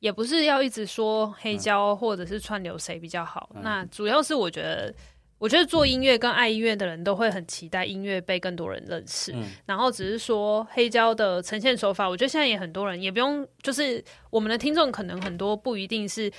[0.00, 4.94] 也不是要一直说黑胶或者是串流谁比较好，那主要是我觉得。
[5.42, 16.30] 我觉得做音乐跟爱音乐的人都会很期待音乐被更多人认识，嗯、然后只是说黑胶的呈现手法，我觉得现在也很多人也不用，就是我们的听众可能很多不一定是。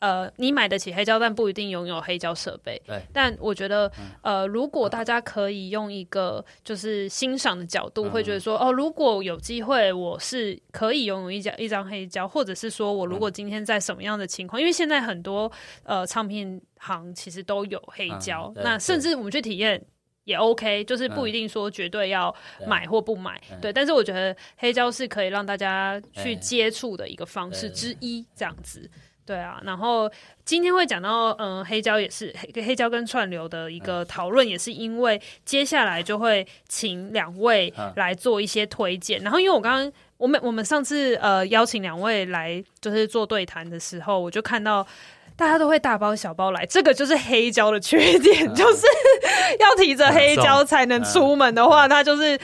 [0.00, 2.80] 呃，你买得起黑胶，但不一定拥有黑胶设备。
[2.86, 3.00] 对。
[3.10, 3.90] 但我觉得，
[4.22, 15.50] 呃，如果大家可以用一个就是欣赏的角度，会觉得说，哦，如果有机会，我是可以拥有一张一张黑胶，或者是说我如果今天在什么样的情况，因为现在很多
[15.84, 19.82] 呃唱片行其实都有黑胶，那甚至我们去体验
[20.24, 22.34] 也 OK，就是不一定说绝对要
[22.66, 23.40] 买或不买。
[23.62, 23.72] 对。
[23.72, 28.90] 但是我觉得黑胶是可以让大家去接触的一个方式之一，这样子。
[29.26, 30.10] 对啊，然后
[30.44, 39.18] 今天会讲到，嗯，黑胶也是黑黑胶跟串流的一个讨论，也是因为接下来就会请两位来做一些推荐。
[39.22, 44.86] 然后，因为我刚刚我们我们上次呃邀请两位来就是做对谈的时候，我就看到
[45.36, 48.86] 大家都会大包小包来，这个就是黑胶的缺点，就是
[49.58, 52.38] 要提着黑胶才能出门的话，它就是。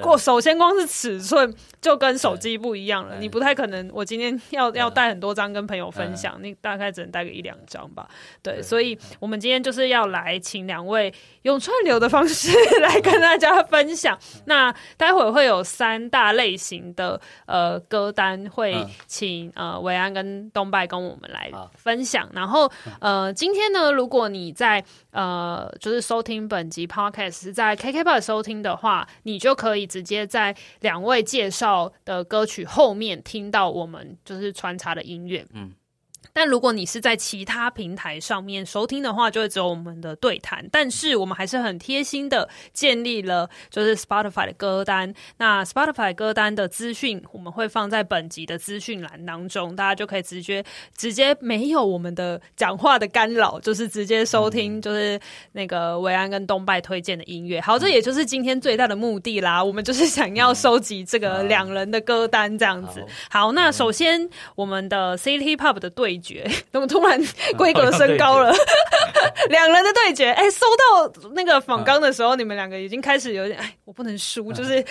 [0.00, 3.90] 过首先光是尺寸就跟手机不一样了，你不太可能。
[3.92, 8.08] 我今天要要带很多张跟朋友分享，你大概只能带个一两张吧。
[8.42, 12.50] 对，所以我们今天就是要来请两位用串流的方式
[12.80, 14.18] 来跟大家分享。
[14.46, 22.26] 那待会会有三大类型的呃歌单，会请呃维安跟东拜跟我们来分享。
[22.32, 29.81] 然后呃今天呢，如果你在呃就是收听本集 Podcast 是在 KKBOX 收听的话，你就可以。
[29.86, 35.72] 直接在两位介绍的歌曲后面听到我们就是穿插的音乐，嗯。
[36.32, 40.64] 但如果你是在其他平台上面收听的话，就会只有我们的对谈。
[40.70, 45.12] 但是我们还是很贴心的建立了就是 Spotify 的歌单。
[45.38, 50.64] 那 Spotify 歌单的资讯我们会放在本集的资讯栏当中，大家就可以直接
[50.96, 55.20] 直接没有我们的讲话的干扰，就是直接收听就是
[55.52, 57.60] 那个维安跟东拜推荐的音乐。
[57.60, 59.62] 好，这也就是今天最大的目的啦。
[59.62, 63.04] 我们就是想要收集这个两人的歌单这样子。
[63.28, 66.11] 好，那首先我们的 City Pop 的对。
[66.18, 67.20] 决， 怎么突然
[67.56, 68.52] 规格升高了？
[69.48, 74.84] 两人的对决，哎、欸，收到那个仿纲的时候，你们两个已经开始有点，哎，我不能输，就是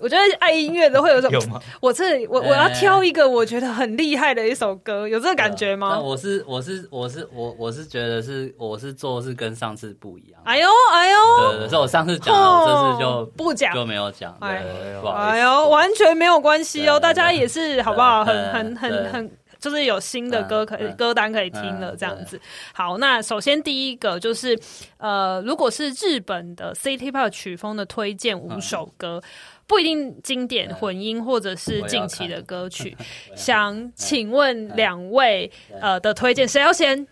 [0.00, 1.40] 我觉得爱音乐的会有种，有？
[1.80, 5.98] 我这我我要挑一个我觉得很厉害的一首歌，有这个感觉吗？
[5.98, 10.40] 我是我是我是我我是觉得是我是做是跟上次不一样。
[10.44, 11.18] 哎呦哎呦，
[11.50, 14.36] 对，对，对，我上次讲了，这次就不讲就没有讲。
[14.40, 14.62] 哎
[15.02, 18.24] 呦哎呦，完全没有关系哦，大家也是好不好？
[18.24, 19.30] 很很很很。
[19.60, 22.36] 就是有新的歌可以、嗯、歌单可以听了，这样子。
[22.36, 22.40] 嗯、
[22.72, 24.58] 好，那首先第一个就是，
[24.98, 29.30] 呃，如果是日本的 City Pop 曲风的推荐五首歌，嗯、
[29.66, 32.96] 不一定经典混音或者是近期的歌曲，
[33.36, 37.06] 想请问两位呃的推荐，谁要先？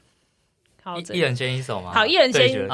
[0.88, 1.92] 好，一人先一首吗？
[1.92, 2.66] 好，一人先，一人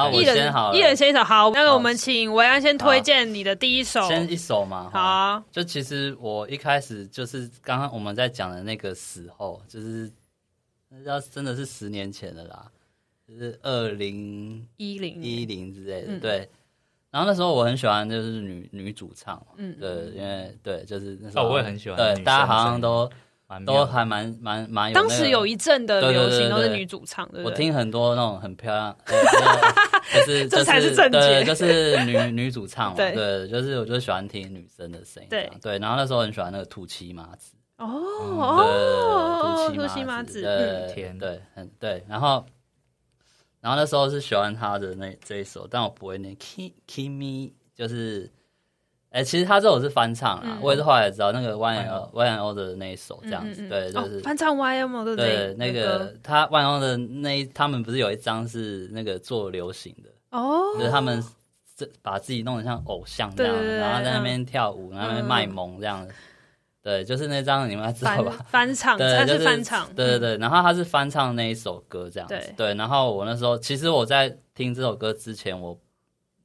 [0.72, 1.24] 一人先一首。
[1.24, 4.88] 好，那个我们请维安先推荐你的第一首，先一首嘛。
[4.92, 10.08] 好啊，就其实我一开始就是刚刚我们在讲的那个时候，就是
[10.88, 12.70] 那要真的是十年前的啦，
[13.26, 16.20] 就是二零一零一零之类的。
[16.20, 16.48] 对，
[17.10, 23.10] 然后那时候我很喜欢就是女女主唱，嗯，对，因为对，就是那时候我也很喜欢，对，大家好像都。
[23.66, 27.42] 都还蛮蛮蛮有，当时有一阵的流行都是女主唱的。
[27.42, 28.96] 我听很多那种很漂亮，
[30.12, 32.96] 就是 这才是正经，就是女 女主唱嘛。
[32.96, 35.28] 对，就是我就喜欢听女生的声音。
[35.28, 37.54] 对对，然后那时候很喜欢那个土七麻子。
[37.76, 42.04] 哦哦，土七麻子，对，甜，对，很对。
[42.08, 42.44] 然后
[43.60, 48.30] 然后那时候是喜欢他的那这一首，但我不会念 Kimi，就是。
[49.14, 55.54] 哎，其实他这首是翻唱啊，我也是后来知道那个 Y N O Y N O 的那一首这样子，对，就是翻唱 Y N O 的对？
[55.54, 61.22] 那个他 Y N O 的那一，他们不是有一张是那个做流行的哦，就是他们
[61.76, 66.12] 这把自己弄得像偶像这样，然后在那边跳舞，然后在那边卖萌这样子，
[66.82, 68.44] 对，就是那张你们还知道吧？
[68.48, 75.78] 翻唱， 对他是翻唱，对对对，然后他是翻唱那一首歌这样子，对，然后我那时候其实我在听这首歌之前，我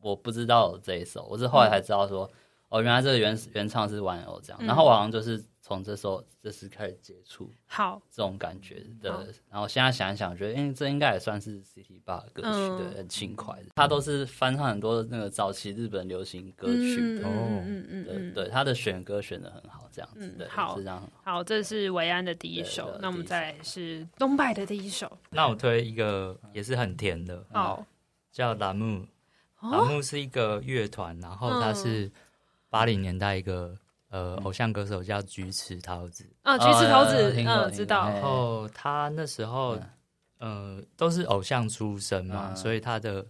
[0.02, 2.30] 我不知道有这一首，我是后来才知道说。
[2.70, 9.28] 哦，原来这个原原唱是玩偶这样，嗯、然后我好像就是从这时候这时开始接触，好这种感觉的。
[9.50, 13.70] 然后现在想一想，觉得，嗯，这应该也算是 City Bar 歌曲，嗯、对，很轻快的。
[13.76, 17.30] 他都是翻唱很多那个早期日本流行歌曲的，哦，
[17.66, 21.12] 嗯嗯对对，他的选歌选的很好，这样子，对，好，是这样。
[21.24, 25.12] 好，这是维安的第一首，那我们再来是东拜的第一首。
[25.32, 27.84] 那我推一个也是很甜的，哦，
[28.32, 32.06] 叫 LAMOUR，LAMOUR 是一个乐团，然后它是。
[32.06, 32.12] 嗯
[32.70, 33.76] 八零年代一个
[34.10, 38.10] 呃偶像歌手叫菊池桃子啊，菊池桃子，嗯，知道。
[38.10, 39.80] 然后他那时候
[40.38, 43.26] 呃都是偶像出身嘛，所以他的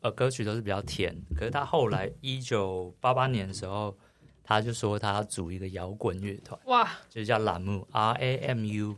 [0.00, 1.14] 呃歌曲都是比较甜。
[1.36, 3.94] 可是他后来一九八八年的时候，
[4.42, 8.96] 他就说他要组一个摇滚乐团，哇，就是叫 LAMOUR R A M U。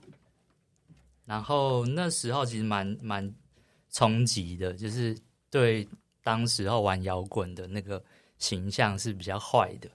[1.25, 3.35] 然后那时候其实蛮蛮
[3.91, 5.19] 冲击的，就是
[5.51, 5.87] 对
[6.23, 8.01] 当时候玩摇滚的那个。
[8.39, 9.91] 形象是比较坏的，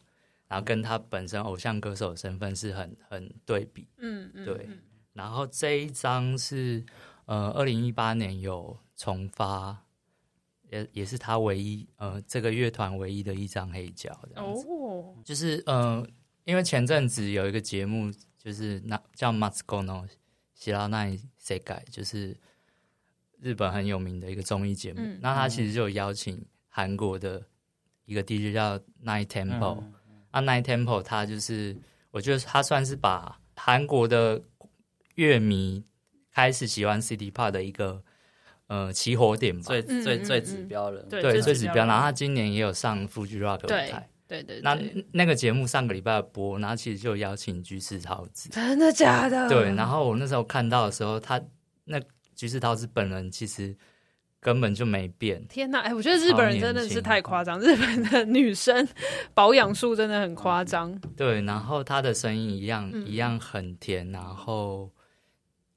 [0.48, 4.70] 然后跟他本身偶像歌手的身份是很很对比，嗯嗯，对。
[5.14, 6.86] 然后这一张是
[7.26, 9.86] 呃，二零一八年有重发，
[10.70, 14.68] 也也是他唯一呃这个乐团唯一的一张黑胶这样子。
[14.68, 16.06] 哦，就是呃，
[16.44, 20.06] 因为前阵子有一个节目，就是那叫《Matsuko no
[20.60, 22.36] Shiranai Sekai》，就是
[23.40, 25.00] 日本很有名的一个综艺节目。
[25.02, 27.48] 嗯、那他其实就有邀请韩国的。
[28.06, 29.94] 一个 DJ 叫 Night Temple，嗯、
[30.32, 31.76] 啊，Night Temple 他就是，
[32.12, 34.42] 我觉得他算是把韩国的
[35.16, 35.84] 乐迷
[36.32, 38.04] 开始喜欢 City Pop 的一个
[38.68, 41.86] 呃起火点吧，最最最指标了，对，对最指标。
[41.86, 44.62] 然后他今年也有上 Fuji Rock 舞台，对对对。
[44.62, 44.78] 那
[45.12, 48.50] 那个节目上个礼拜播，然后其实就邀请菊池桃子。
[48.50, 49.48] 真的假的？
[49.48, 49.74] 对。
[49.76, 51.42] 然后我那时候看到的时候，他
[51.86, 52.02] 那
[52.36, 53.76] 菊池桃子本人其实
[54.44, 55.44] 根本就没变。
[55.48, 55.80] 天哪！
[55.80, 58.88] 哎，我觉得日本人真的是太夸张，日本的女生
[59.34, 60.94] 保养术真的很夸张。
[61.16, 64.12] 对，然后她的声音一样、嗯、一样很甜。
[64.12, 64.92] 然后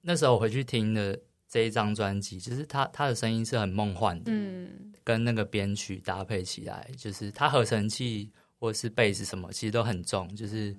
[0.03, 1.19] 那时候我回去听的。
[1.49, 10.77] 这一张专辑，就是她她的声音是很梦幻的，嗯，跟那个编曲搭配起来，就是她合成器或是贝斯什么，其实都很重，就是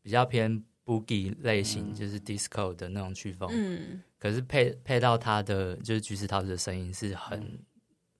[0.00, 7.58] 比较偏 boogie 类型，嗯、就是 disco 的那种曲风，嗯，可是配配到他的就是橘子桃子的声音是很、嗯、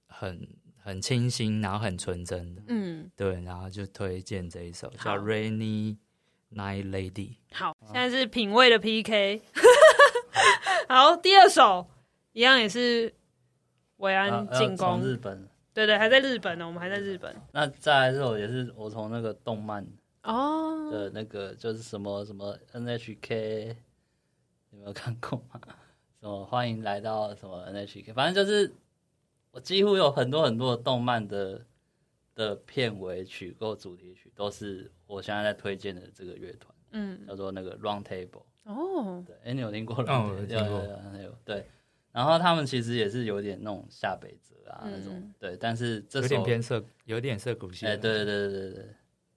[0.07, 5.97] 很很清新，然后很纯真的，嗯，对，然后就推荐这一首叫 Rainy
[6.53, 7.37] Night Lady。
[7.53, 9.41] 好，现在是品味的 PK，
[10.91, 11.89] 好，第二首。
[12.35, 13.15] 一样也是
[13.97, 17.35] 维安进攻日本，对对，还在日本呢，我们还在日本。
[17.53, 19.87] 那再来这首也是我从那个动漫
[20.25, 23.77] 哦的那个就是什么什么 NHK
[24.73, 25.61] 有没有看过吗？
[26.25, 28.73] 什么欢迎来到什么 NHK，反正就是
[29.51, 31.61] 我几乎有很多很多的动漫的
[32.35, 40.35] 的片尾曲或主题曲都是我现在在推荐的这个乐团，嗯，叫做那个 Round Table 哦，对，哎，你有听过吗？
[40.49, 41.67] 有有有，对。
[42.11, 47.85] 然后他们其实也是有点那种下北泽啊那种，嗯、对，但是这首有点偏涩，有点涩谷系。
[47.85, 48.87] 哎，对对对对对。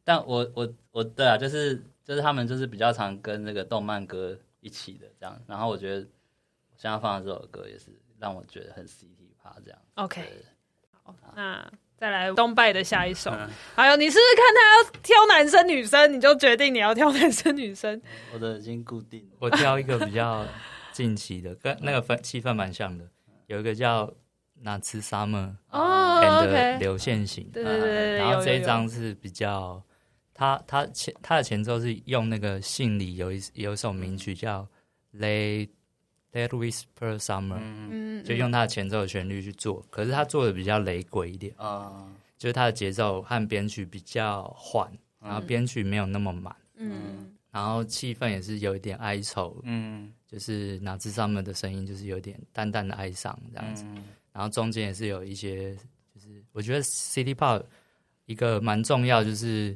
[0.06, 5.38] 但我我我对啊，就是就是他们就是比较常跟那个动漫歌一起的这样。
[5.48, 6.17] 然后我觉得我
[6.78, 9.80] 现在放的这首歌也是让我觉得很 City Pop 这样。
[9.96, 10.24] OK，
[11.04, 13.32] 好，那再来东拜的下一首。
[13.76, 18.02] 还有、嗯，你是不是看他要挑男生女生，你就决定你要挑 男生女生？
[18.34, 20.46] 我的已经固定了，我挑一个比较。
[20.94, 23.08] 近期的跟那个氛气氛蛮像的，
[23.46, 24.08] 有一个叫
[24.64, 29.80] 《Natsu Summer》哦，and 流线型，对对对，然后这一张是比较，
[30.34, 34.68] 他他前他的前奏是用那个信里有一有一首名曲叫
[35.20, 35.70] 《Let
[36.38, 41.54] Let Whisper Summer》，嗯，就用它的前奏的旋律去做，可是它做的比较雷鬼一点。
[41.58, 42.08] 啊，
[42.38, 47.34] 就是它的节奏和编曲比较缓，然后编曲没有那么满，嗯。
[47.50, 55.74] 然后气氛也是有一点哀愁，嗯，就是哪只上面的声音就是有点淡淡的哀伤这样子，嗯、然后中间也是有一些，
[56.14, 57.64] 就是我觉得 City Pop
[58.26, 59.76] 一个蛮重要，就是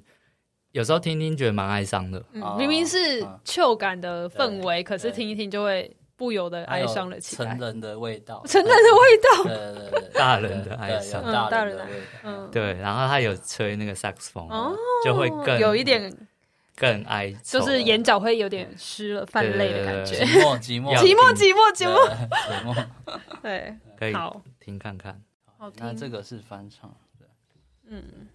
[0.74, 5.92] 有时候听听觉得蛮哀伤的，嗯、明明是秋感的氛围，可是听一听就会
[6.22, 7.50] 不由得哀伤了起来。
[7.50, 16.16] 成人的味道，成人的味道，对对对，大人的哀伤，大人的味道，嗯，对，然后他有吹那个萨克斯风，哦，就会更有一点。
[16.76, 20.24] 更哀，就是眼角会有点湿了，泛泪的感觉。
[20.24, 21.96] 寂寞，寂寞，寂寞，寂寞，寂寞，
[22.50, 22.86] 寂寞。
[23.42, 25.20] 对，可以好听看看。
[25.58, 25.86] 好听。
[25.86, 27.28] 那这个是翻唱，对。
[27.88, 28.28] 嗯，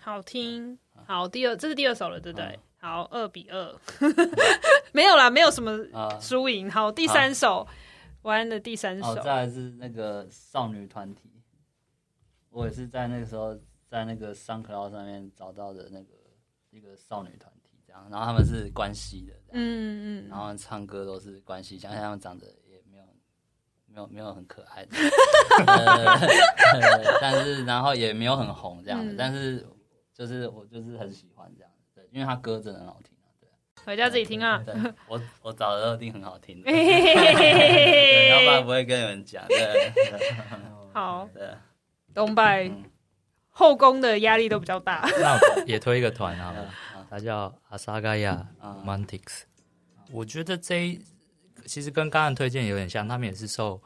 [0.00, 0.78] 好听。
[1.06, 2.58] 好，第二，这是第二首了，对不对？
[2.78, 3.74] 好，二比二。
[4.92, 5.78] 没有啦，没有什么
[6.20, 6.70] 输赢。
[6.70, 7.66] 好，第三首，
[8.22, 9.14] 玩的第三首。
[9.16, 11.30] 再来是那个少女团体。
[12.50, 13.56] 我也是在那个时候，
[13.86, 16.14] 在那个 SoundCloud 上面找到的那个
[16.70, 17.58] 一个少女团体。
[17.86, 23.04] 这样然后他们是关西的，嗯嗯，然后唱歌都是关西，想想他们长得也没有
[23.86, 24.94] 没有没有很可爱的，
[27.18, 29.66] 但是然后也没有很红这样子，但是
[30.12, 31.67] 就是我就是很喜欢这样，对，
[32.10, 33.48] 因为他歌真的很好听，对，
[33.84, 34.62] 回家自己听啊，
[35.06, 36.64] 我我找的一定很好听，要
[38.40, 39.92] 不然不会跟你们讲，对，
[40.92, 41.48] 好，对，
[42.14, 42.70] 东拜
[43.48, 46.54] 后宫的压力都比较大， 那我也推一个团 啊。
[47.10, 49.44] 他叫阿萨嘎亚 Romantics，
[50.12, 51.02] 我觉得这一
[51.64, 53.80] 其实跟刚刚推荐有点像，他们也是受，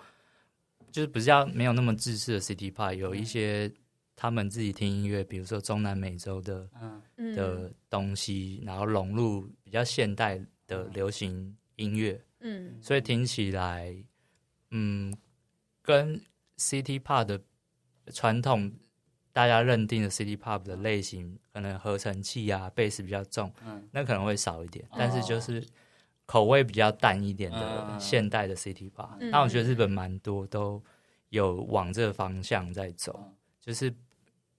[0.91, 3.71] 就是比较没有那么自私的 City Pop，有一些
[4.23, 6.71] 他们自己听音乐，比如说中南美洲的
[7.35, 13.93] 的东西，然后融入比较现代的流行音乐，嗯，所以听起来，
[14.71, 15.13] 嗯，
[15.83, 16.23] 跟
[16.57, 17.43] City Pop 的
[18.13, 18.73] 传统。
[19.33, 24.87] 大家认定的 City Pop 的类型，可能合成器啊、贝斯比较重，嗯，那可能会少一点。
[24.97, 25.67] 但是就是
[26.27, 30.81] 口味比较淡一点的现代的 City Pop，那我觉得日本蛮多都
[31.31, 33.93] 有往这个方向在走，就是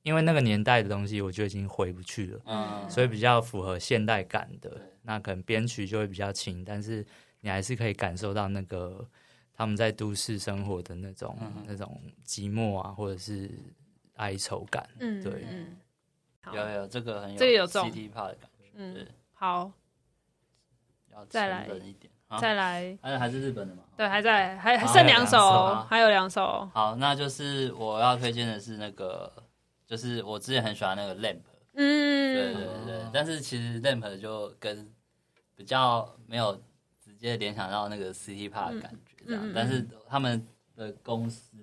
[0.04, 7.06] 因为那个年代的东西，我就已经回不去了，嗯，所以比较符合现代感的，那可能编曲就会比较轻，但是
[7.42, 9.04] 你还是可以感受到那个
[9.54, 13.50] 他们在都市生活的那种那种寂寞啊，或者是。
[14.18, 15.76] 哀愁感，嗯，对，嗯，
[16.54, 19.72] 有有这个很有，这个有 City Pop 的感觉，嗯，好，
[21.12, 23.82] 要再来一点，再来，还还是日本的嘛？
[23.98, 26.70] 对，还在，还还剩两首，还有两首。
[26.76, 29.34] 好，那就是我要推荐的是那个，
[29.86, 31.42] 就是我之前很喜欢那个 Lamp，
[31.74, 33.10] 嗯，对对对。
[33.14, 34.92] 但是其实 Lamp 就跟
[35.56, 36.62] 比较没有
[37.00, 41.58] 直接联想到那个 City Pop 的感觉这样，但是他们的公司，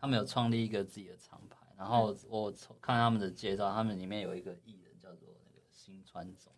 [0.00, 2.50] 他们有创立一个自己的厂牌，然后我
[2.80, 6.52] 看他们的介绍，他们里面有一个艺人叫做那个新川总，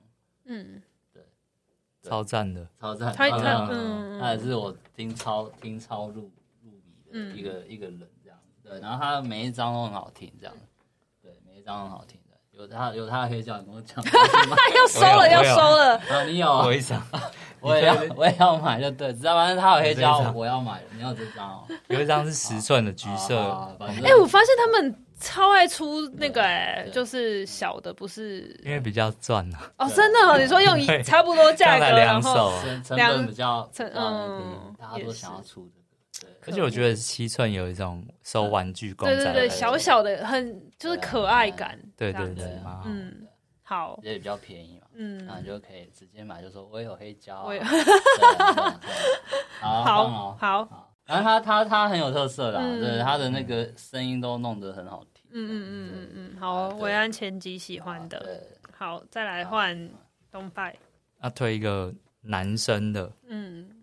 [0.44, 0.80] 嗯，
[1.12, 1.22] 对，
[2.02, 6.30] 超赞的，超赞，他他嗯，他也是我听超听超入
[6.62, 8.08] 入迷的一个一个人
[8.70, 10.54] 对，然后他每一张都很好听这样，
[11.20, 12.36] 对，每一张很好听的。
[12.52, 13.96] 有他有他的黑胶，你跟我讲。
[14.06, 15.98] 他要收了，要收了。
[15.98, 16.48] 啊，你有？
[16.48, 17.02] 我一张，
[17.60, 19.12] 我也要，我也要买，就对。
[19.14, 19.52] 知道吗？
[19.56, 20.80] 他有黑胶，我要买。
[20.94, 21.64] 你要这张哦。
[21.88, 23.36] 有一张是十寸的橘色。
[24.04, 28.54] 哎，我发现他们超爱出那个，哎，就是小的，不是？
[28.64, 29.72] 因为比较赚啊。
[29.78, 30.38] 哦，真的？
[30.38, 32.52] 你说用一差不多价格，然后
[32.84, 35.79] 成本比较，嗯，大家都想要出的。
[36.46, 43.26] 而且我觉得七寸有一种收玩具公仔，对对对，小小的很就是可爱感，对对对，嗯，
[43.62, 47.62] 好，也比较便宜嘛，嗯，然后就可以直接买，就说我有黑胶，我有，
[49.60, 58.42] 好好好，然后他他他很有特色啦，对，他的那个声音都弄得很好听，嗯嗯嗯嗯嗯，好，维安前几喜欢的，
[58.76, 59.90] 好，再来换
[60.32, 60.74] 东拜，
[61.18, 63.76] 啊，推一个男生的，嗯。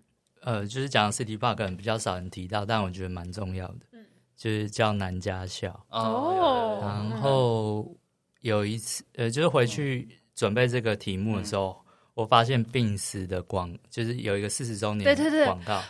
[0.48, 3.80] 呃，就是讲 City Park 可能比较少人提到，但我觉得蛮重要的。
[3.92, 6.80] 嗯，就是叫南家校哦。
[6.82, 7.94] 然后
[8.40, 11.78] 有一次，呃，就是回去准备这个题目的时候，
[12.14, 15.84] 我发现病死的广，就是有一个四十周年对对对广告，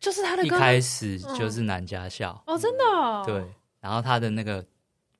[0.00, 3.44] 就是他的一开始就是南家校哦，真的对。
[3.78, 4.64] 然后他的那个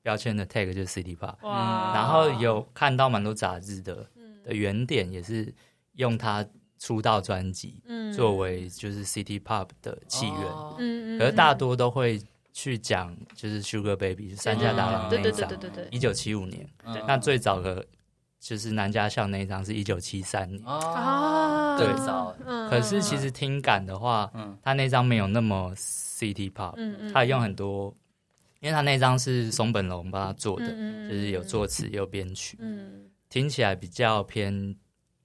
[0.01, 1.93] 标签的 tag 就是 City Pop，哇。
[1.93, 4.09] 然后有看到蛮多杂志的
[4.43, 5.53] 的原点也是
[5.93, 6.43] 用他。
[6.79, 10.41] 出道专辑，嗯，作为就是 City Pop 的起源，
[10.79, 12.19] 嗯嗯，可是大多都会
[12.53, 16.67] 去讲就是 Sugar Baby 三家大郎那一张，对对对对对，一九七五年，
[17.05, 17.85] 那最早的
[18.39, 22.33] 就是南家校那一张是一九七三年，哦，对，早，
[22.69, 27.93] 可是其实听感的话，嗯，他那张没有那么 City Pop，嗯嗯，他用很多，
[28.61, 30.67] 因为他那张是松本龙帮他做的，
[31.09, 34.73] 就是有作词也有编曲，嗯，听起来比较偏，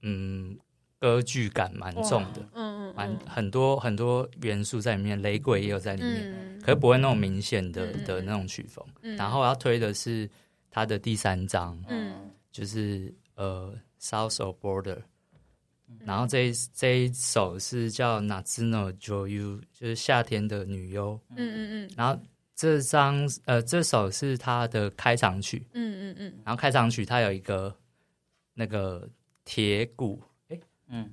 [0.01, 0.57] 嗯。
[0.99, 8.83] 歌剧感蛮重的，嗯嗯，蛮很多很多元素在里面，雷鬼也有在里面，可是不会那种明显的的那种曲风。
[9.17, 10.27] 然后我要推的是
[10.71, 14.97] 他的第三张，嗯，就是呃，South of Border。
[16.03, 21.91] 然后这一这一首是叫 Natsuno Jouyu，就是夏天的女优，嗯嗯嗯。
[21.95, 22.19] 然后
[22.55, 26.33] 这张呃这首是他的开场曲，嗯嗯嗯。
[26.43, 27.75] 然后开场曲它有一个
[28.53, 29.07] 那个
[29.43, 30.19] 铁鼓。
[30.87, 31.11] 嗯，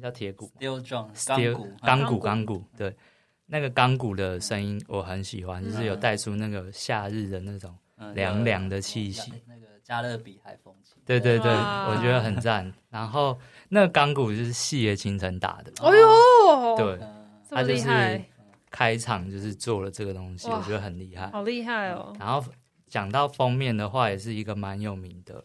[0.00, 2.96] 叫铁鼓，steel drum，钢鼓，钢骨，钢骨，对，
[3.46, 7.76] 那个钢骨的声音我很喜欢，就是有带出那个夏日的那种
[8.14, 12.72] 凉凉的气息，那个加勒比海风情，对对对，我觉得很赞。
[12.90, 13.38] 然后
[13.68, 16.98] 那个钢骨就是细野晴臣打的，哎呦，对，
[17.50, 18.24] 他就是
[18.70, 22.12] 开场就是做了这个东西，我觉得很厉害，好厉害哦。
[22.18, 22.44] 然后
[22.86, 25.44] 讲到封面的话，也是一个蛮有名的。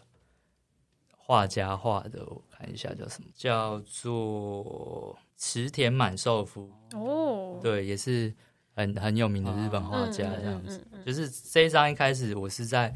[1.30, 6.74] 画家画的，我看一下叫什么，叫做池田满寿夫。
[6.96, 8.34] 哦，对，也是
[8.74, 10.84] 很很有名的日本画家这样子。
[11.06, 12.92] 就是这一张一开始我是在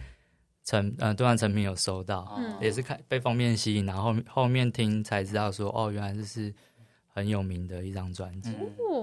[0.63, 6.51] 成呃对岸成品有收到，也是看被封面吸引，然后后后面听才知道说哦，原来这是
[7.05, 8.49] 很有名的一张专辑。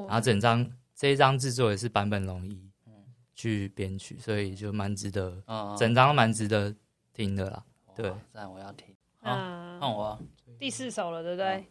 [0.09, 2.69] 然后整张这一张制作也是坂本龙一
[3.37, 5.41] 去编曲，所以就蛮值得，
[5.79, 6.75] 整张蛮值得
[7.13, 7.65] 听的啦。
[7.95, 8.93] 对，但我要听。
[9.21, 10.19] 啊，看我
[10.59, 11.67] 第四首了，对不对？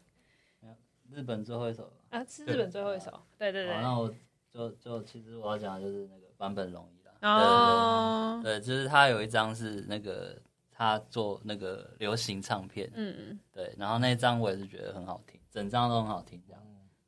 [1.12, 3.12] 日本最后一首啊，是日本最后一首。
[3.36, 3.82] 对对对。
[3.82, 4.14] 那我
[4.54, 7.14] 就就其实我要讲的就是那个坂本龙一啦。
[7.24, 8.40] 哦。
[8.44, 10.40] 对，就是他有一张是那个
[10.72, 12.88] 他做那个流行唱片。
[12.94, 13.40] 嗯嗯。
[13.52, 16.62] 对，然后那张我也是觉得很好听，整张都很好听，这样。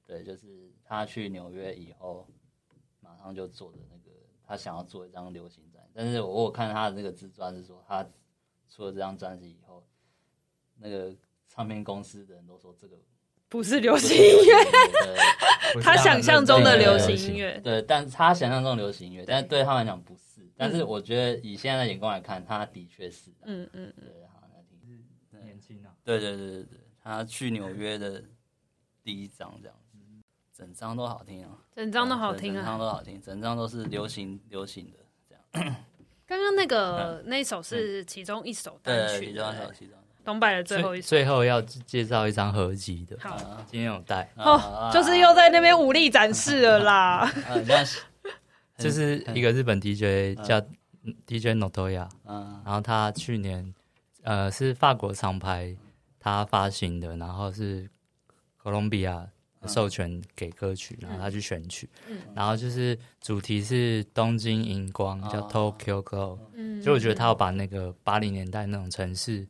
[0.04, 2.28] 对，就是他去纽约以后，
[3.02, 4.10] 马上就做的那个，
[4.48, 5.92] 他想要做一张流行专辑。
[5.94, 8.04] 但是我我看他的那个自传是说，他
[8.68, 9.86] 出了这张专辑以后。
[10.82, 11.14] 那个
[11.48, 12.98] 唱片公司的人都说这个
[13.48, 14.56] 不是流行音乐，
[15.84, 20.22] 他想象中的流行音乐，对，但他想象中的流行音乐，但是对他们来讲不是。
[20.58, 28.24] 但是我觉得以现在的眼光来看，他的确是，嗯嗯嗯，对，好，那挺年轻啊，对对对对对，他去纽约的
[29.04, 29.98] 第一张这样子，
[30.54, 35.76] 整张都好听啊，整张都好听啊，整张都好听，整张都是流行流行的这样。
[36.28, 39.98] 刚刚那个那首是其中一首单曲，其中一首，其中。
[40.24, 43.38] 东拜的最后一最后要介绍一张合集的，好，
[43.70, 44.30] 今天有带。
[44.36, 47.32] 哦，就是又在那边武力展示了啦。
[48.78, 50.60] 就是一个日本 DJ 叫
[51.28, 53.74] DJ Notoya，嗯，然后他去年
[54.24, 55.76] 呃是法国厂牌
[56.20, 57.88] 他发行的，然后是
[58.58, 59.28] 哥伦比亚
[59.68, 69.48] 授权给歌曲，然后他去选曲，嗯，然后就是主题是东京荧光，叫 Tokyo Glow，嗯，就我觉得他要把那个八零年代那种城市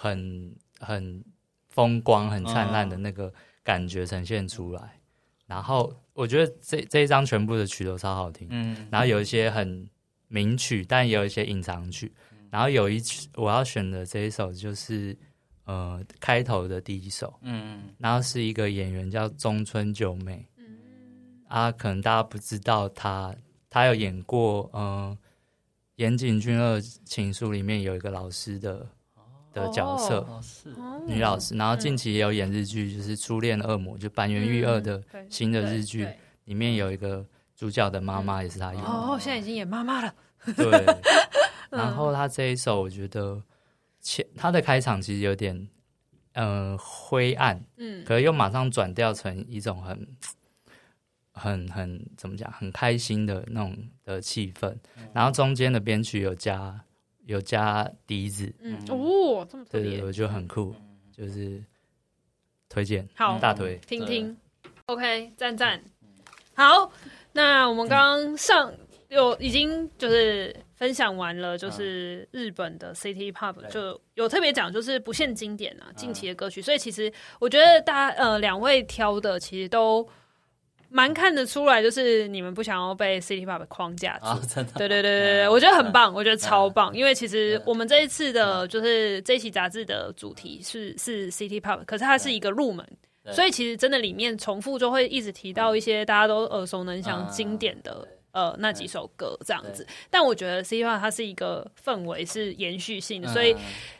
[0.00, 1.24] 很很
[1.68, 3.32] 风光、很灿烂的那个
[3.62, 5.00] 感觉呈现出来，
[5.46, 9.88] 然后我觉得这这一张全部的曲都超好听，嗯，然后有一些很。
[10.32, 12.12] 名曲，但也有一些隐藏曲。
[12.52, 15.18] 然后有一曲我要选的这一首就是
[15.64, 23.34] 呃开头的第一首，嗯，然后是一个演员叫中村久美，嗯，啊，可能大家不知道他，
[23.68, 25.18] 他有演过呃
[25.96, 28.88] 岩井俊二情书里面有一个老师的
[29.52, 31.56] 的角色，哦、女老师。
[31.56, 36.08] 然后近期也有演日剧，就是初恋恶魔，就板垣裕二的新的日剧
[36.44, 37.26] 里面有一个。
[37.60, 38.88] 主角的妈妈也是她演的。
[38.88, 40.14] 哦，现在已经演妈妈了。
[40.56, 40.64] 对，
[41.68, 43.42] 然后他这一首，我觉得
[44.00, 45.68] 前他的开场其实有点
[46.32, 50.16] 嗯、呃、灰暗，嗯，可是又马上转调成一种很
[51.32, 54.70] 很很怎么讲，很开心的那种的气氛。
[54.96, 56.82] 嗯、然后中间的编曲有加
[57.30, 58.76] 有加笛子，嗯。
[58.88, 60.74] 哦，这么特别，我觉得很酷，
[61.16, 61.62] 就是
[62.68, 63.38] 推荐，好。
[63.38, 64.36] 大推，听听
[64.86, 65.80] ，OK，赞赞，
[66.54, 66.92] 好。
[67.32, 68.74] 那我们刚刚上
[69.08, 76.60] 有已经就是分享完了，就是日本的 City Pop 就有特别讲，就是不限经典啊，近期的歌曲。
[76.60, 80.04] 所以其实我觉得大家呃两位挑的其实都
[80.90, 84.26] 蛮看得出来，就是你们不想要被 City Pop 框架住。
[84.76, 86.94] 对对对对对，我觉得很棒，我觉得超棒。
[86.94, 92.86] 因为其实我们这一次的就是这一期杂志的主题是是 City Pop，可是它是一个入门。
[93.32, 99.86] 所以其实真的里面重复就会一直提到一些大家都耳熟能详、经典的呃那几首歌这样子。
[100.10, 103.56] 但我觉得 City Pop 它是一个氛围是延续性的，所以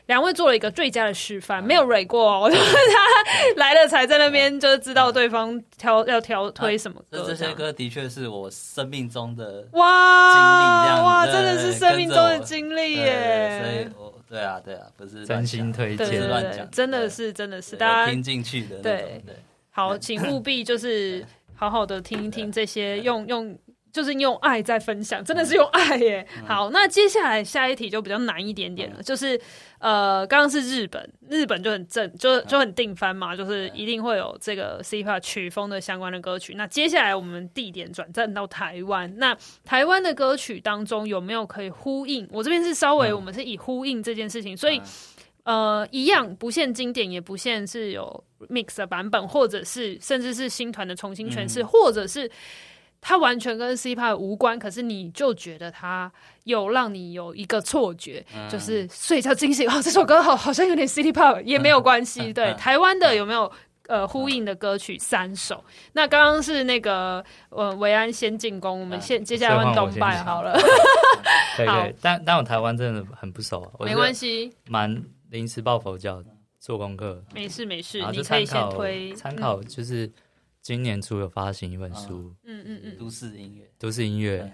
[0.07, 2.39] 两位做了一个最佳的示范，没有蕊过。
[2.39, 7.23] 我觉得他来了才在那边就是知道对方挑要挑推什么歌。
[7.27, 13.61] 这些歌的确是我生命中的哇经历，哇，真的是生命中的经历耶。
[13.63, 14.11] 所以我。
[14.31, 18.77] 对啊，对啊，不是真心推荐，乱讲，真的是，真的是，大家听进去的。
[18.77, 19.35] 对对，
[19.71, 21.21] 好，请务必就是
[21.53, 23.53] 好好的听一听这些，用用
[23.91, 26.25] 就是用爱在分享，真的是用爱耶。
[26.47, 29.39] 好，那接下来下一题就比较难一点点了，就是
[29.79, 36.53] 呃，刚刚是日本，日本就很正，就就很定番嘛，就是一定会有这个 City Pop 曲风的相关的歌曲。
[36.55, 42.25] 那接下来我们地点转战到台湾，那台湾的歌曲当中有没有可以呼应？
[42.31, 44.81] 我这边是稍微我们是以呼应这件事情，所以
[45.43, 52.31] 呃，一样不限经典，也不限是有 mix 的版本，或者是甚至是新团的重新诠释，或者是。
[53.01, 56.09] 它完全跟 City Pop 无关，可是你就觉得它
[56.43, 62.21] 有让你有一个错觉，嗯、就是睡觉惊醒哦，这首歌好好像有点 City Pop，也没有关系。
[62.21, 63.51] 嗯、对，嗯、台湾的有没有
[63.87, 64.99] 呃呼应的歌曲？
[64.99, 65.55] 三首。
[65.67, 70.53] 嗯、那刚刚是那个呃维安先进攻，我们先接下来问东拜好了。
[71.57, 76.23] 可以， 可以，但但我台湾真的很不熟，没关系，蛮临时抱佛脚
[76.59, 80.07] 做功课，没事没事，你可以先推参考就是。
[80.61, 84.51] 今年初有发行一本书，嗯嗯嗯，都市音乐，都市音乐，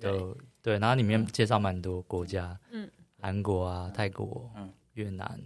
[0.00, 5.38] 有对，然后里面介绍蛮多国家，嗯，韩国啊，泰国，嗯，越南，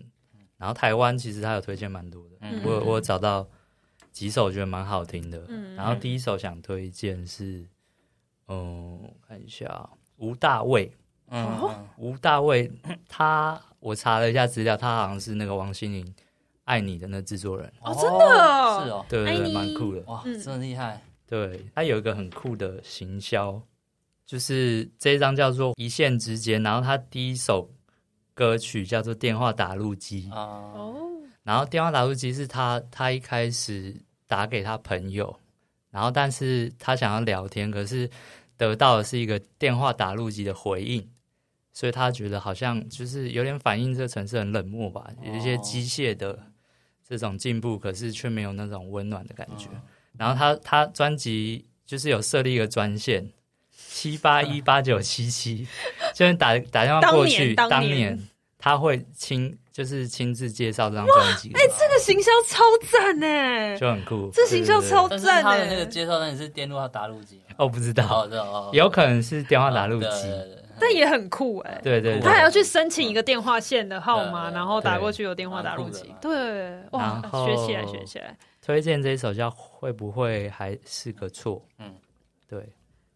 [0.57, 3.49] 然后台湾其实他有推荐蛮多的，我我找到
[4.13, 7.67] 几首觉得蛮好听的，嗯，然后第一首想推荐是，
[8.47, 10.93] 嗯，看一下吴大卫，
[11.27, 12.71] 嗯，吴大卫，
[13.09, 16.15] 他我查了一下资料，他好像是那个王心凌。
[16.71, 17.67] 爱你的那制作人。
[17.81, 18.25] 哦，真的？
[18.25, 20.01] 哦，是哦，对对对，蛮酷的。
[20.07, 21.03] 哇，真的厉害。
[21.27, 23.61] 对，他有一个很酷的行销，
[24.25, 27.69] 就是这一张叫做《一线之间》，然后他第一首
[28.35, 30.95] 歌曲叫做《电话打录机》哦，
[31.43, 33.95] 然后电话打录机是他他一开始
[34.29, 35.37] 打给他朋友，
[35.91, 38.09] 然后但是他想要聊天，可是
[38.57, 41.05] 得到的是一个电话打录机的回应。
[41.73, 46.37] 所以他觉得好像就是有点反映这个城市很冷漠吧，有一些机械的。
[47.11, 49.67] 这种进步，可是却没有那种温暖的感觉。
[49.73, 49.83] 嗯、
[50.17, 53.29] 然后他他专辑就是有设立一个专线
[53.73, 55.67] 七八一八九七七，
[56.15, 61.51] 就是打打电话过去，当年，当年他会亲就是亲自介绍这张专辑。
[61.53, 64.31] 哎、欸，这个行销超赞呢，就很酷。
[64.33, 65.43] 这行销超赞。
[65.43, 67.43] 他的那个介绍那你是电话打录机？
[67.57, 70.09] 哦，不知道，哦哦、有可能是电话打录机。
[70.81, 78.37] 但也很酷哎、欸，对对，对，他还要去申请一个电话线的号码，然后打过去有电话打入机，对，哇，后学起来学起来。
[78.63, 81.95] 推荐这一首叫《会不会还是个错》，嗯，
[82.49, 82.67] 对。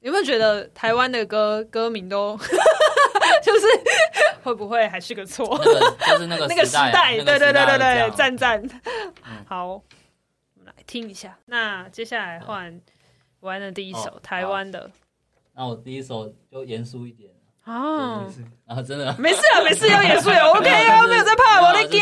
[0.01, 2.37] 有没有觉得台湾的歌 歌名都
[3.43, 3.67] 就是
[4.43, 5.59] 会不会还是个错？
[5.65, 8.63] 那个就是那个 那个时代，对对对对对，赞赞。
[9.23, 9.83] 嗯、好，我
[10.57, 11.39] 们来听一下。
[11.47, 12.79] 那接下来换
[13.41, 14.91] 玩的第一首、哦、台湾的。
[15.55, 17.31] 那我第一首就严肃一点
[17.65, 18.33] 哦。
[18.67, 22.01] 然后真的没事啊，没事，要严肃呀，OK 啊， 没有在怕，我在惊。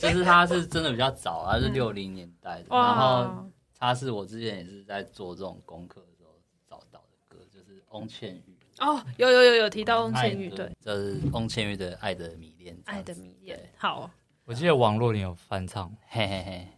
[0.00, 3.48] 就是他是真的比较早，他是六零年代的，然后
[3.78, 6.30] 他是我之前也是在做这种功课的时候
[6.68, 8.56] 找到的歌，就是翁倩玉。
[8.78, 12.74] 哦，有有有有提到翁倩玉，对，这是翁倩玉的《爱的迷恋》。
[12.84, 14.10] 爱的迷恋，好，
[14.44, 16.68] 我记得网络里有翻唱，嘿嘿嘿。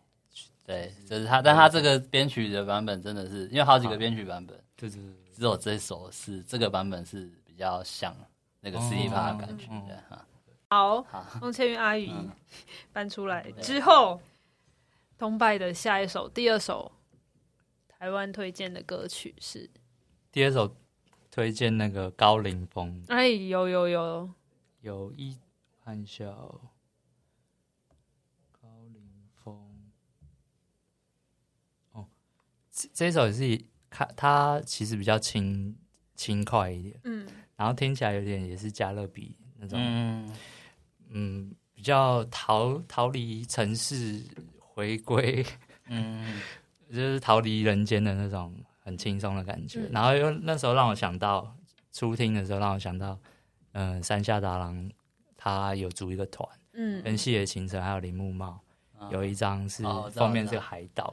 [0.66, 8.12] 对，就是他，但他这个编曲的版本真的是，因为好几个编曲版本，对对对只有这首是这个版本是比较像
[8.58, 10.26] 那个 C 趴的感觉的哈。
[10.68, 11.06] 好，
[11.40, 12.12] 翁倩玉阿姨
[12.92, 13.48] 搬出来。
[13.62, 14.20] 之后，
[15.16, 16.90] 东拜的下一首，第二首
[17.86, 19.70] 台湾推荐的歌曲是？
[20.32, 20.76] 第二首
[21.30, 24.30] 推荐那个高凌风，哎，有有有。
[24.80, 25.38] 有一
[25.84, 26.60] 玩笑。
[32.92, 35.78] 这首也是看它其实比较轻
[36.16, 40.32] 轻快一点，嗯，然后听起来有点也是加勒比那种，嗯，
[41.10, 44.22] 嗯，比较逃逃离城市
[44.58, 45.44] 回归，
[45.88, 46.40] 嗯，
[46.90, 49.80] 就是逃离人间的那种很轻松的感觉。
[49.80, 51.56] 嗯、然后又那时候让我想到
[51.92, 53.18] 初听的时候让我想到，
[53.72, 54.90] 嗯、呃，山下达郎
[55.36, 58.60] 他有组一个团，嗯，跟细野晴臣还有铃木茂。
[59.10, 59.82] 有一张是
[60.12, 61.12] 封面是个海岛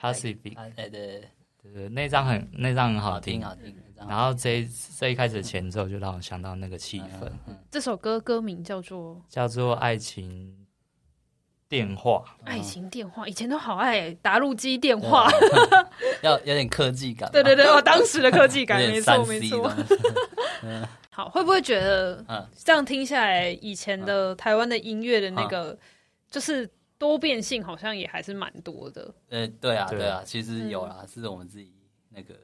[0.00, 1.28] ，Pacific，对对
[1.72, 3.74] 对，那张很那张很好听，好听。
[4.06, 7.30] 然后这这一开始的前奏就让我想到那个气氛。
[7.70, 10.66] 这首歌歌名叫做叫做《爱情
[11.68, 12.22] 电话》。
[12.44, 15.26] 爱情电话，以前都好爱打录机电话，
[16.22, 17.30] 要有点科技感。
[17.32, 19.72] 对对对，我当时的科技感，没错没错。
[21.10, 22.22] 好，会不会觉得
[22.62, 25.78] 这样听下来，以前的台湾的音乐的那个
[26.30, 26.68] 就是。
[27.04, 29.14] 多变性好像也还是蛮多的。
[29.28, 31.70] 呃，对啊，对啊，其实有啦，是我们自己
[32.08, 32.34] 那个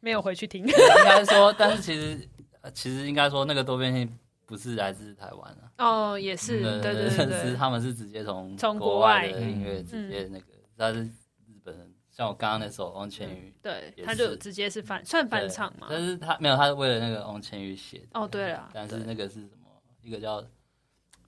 [0.00, 0.62] 没有回去听。
[0.62, 0.72] 应
[1.04, 2.28] 该说，但是其实
[2.74, 4.14] 其实应该说，那个多变性
[4.44, 5.72] 不是来自台湾啊。
[5.78, 10.44] 哦，也是，对对对，是他们是直接从从国外的音乐直接那个，
[10.76, 15.86] 他是日本人，像我刚刚那首翁千玉，对，他就直接是翻算翻唱嘛。
[15.88, 18.20] 但是他没有，他是为了那个翁千玉写的。
[18.20, 19.70] 哦，对了，但是那个是什么？
[20.02, 20.44] 一个叫。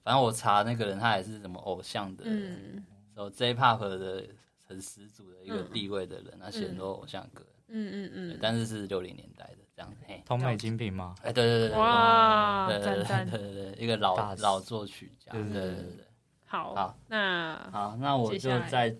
[0.03, 2.85] 反正我查那个人，他也是什么偶像的，嗯，
[3.15, 4.27] 然后 J-Pop 的
[4.67, 11.15] 很十足的一个地位的人，他写很多偶像歌，嗯嗯嗯，但是是六零年代的这样，嘿，同美精品吗？
[11.23, 16.05] 哎，对对对，哇，对对对对对，一个老老作曲家，对对对对，
[16.45, 18.93] 好，好，那好，那我就再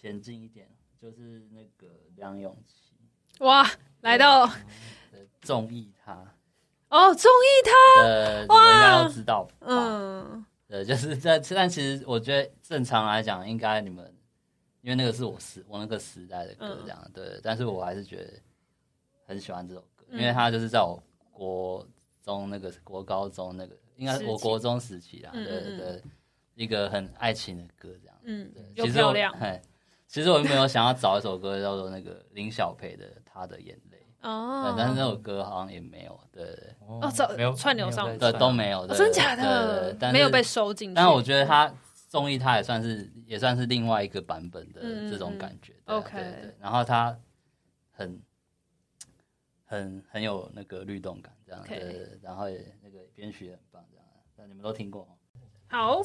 [0.00, 0.68] 前进一点，
[1.00, 1.86] 就是那个
[2.16, 2.98] 梁咏琪，
[3.38, 3.66] 哇，
[4.02, 4.46] 来到
[5.40, 5.95] 综艺他。
[6.88, 14.04] 哦，中意他，呃，哇，应该都知道，嗯，对，就是在，但其实我觉得正常来讲，应该你们，
[14.82, 18.32] 因为那个是我时我那个时代的歌，这样，嗯、对，但是我还是觉得
[19.26, 21.86] 很喜欢这首歌，嗯、因为它就是在我国
[22.22, 26.02] 中那个国高中那个，应该是我国中时期啦，对对对，
[26.54, 29.12] 一个很爱情的歌，这样，嗯，对，其实我，
[30.06, 33.85] 其实我没有想要找一首歌叫做那个林小培的《他的眼泪》。
[34.22, 37.00] 哦，但是那首歌好像也没有，对对哦，
[37.36, 40.94] 没有串流上，对都没有，真假的，没有被收进去。
[40.94, 41.72] 但我觉得他
[42.08, 45.74] 综艺，他也算是也算是另外一个版本的这种感觉。
[45.84, 47.16] OK，对，然后他
[47.92, 48.20] 很
[49.64, 54.06] 很很有那个律动感，这样对，然后也那个编曲也很棒，这样。
[54.36, 55.06] 那你们都听过？
[55.68, 56.02] 好，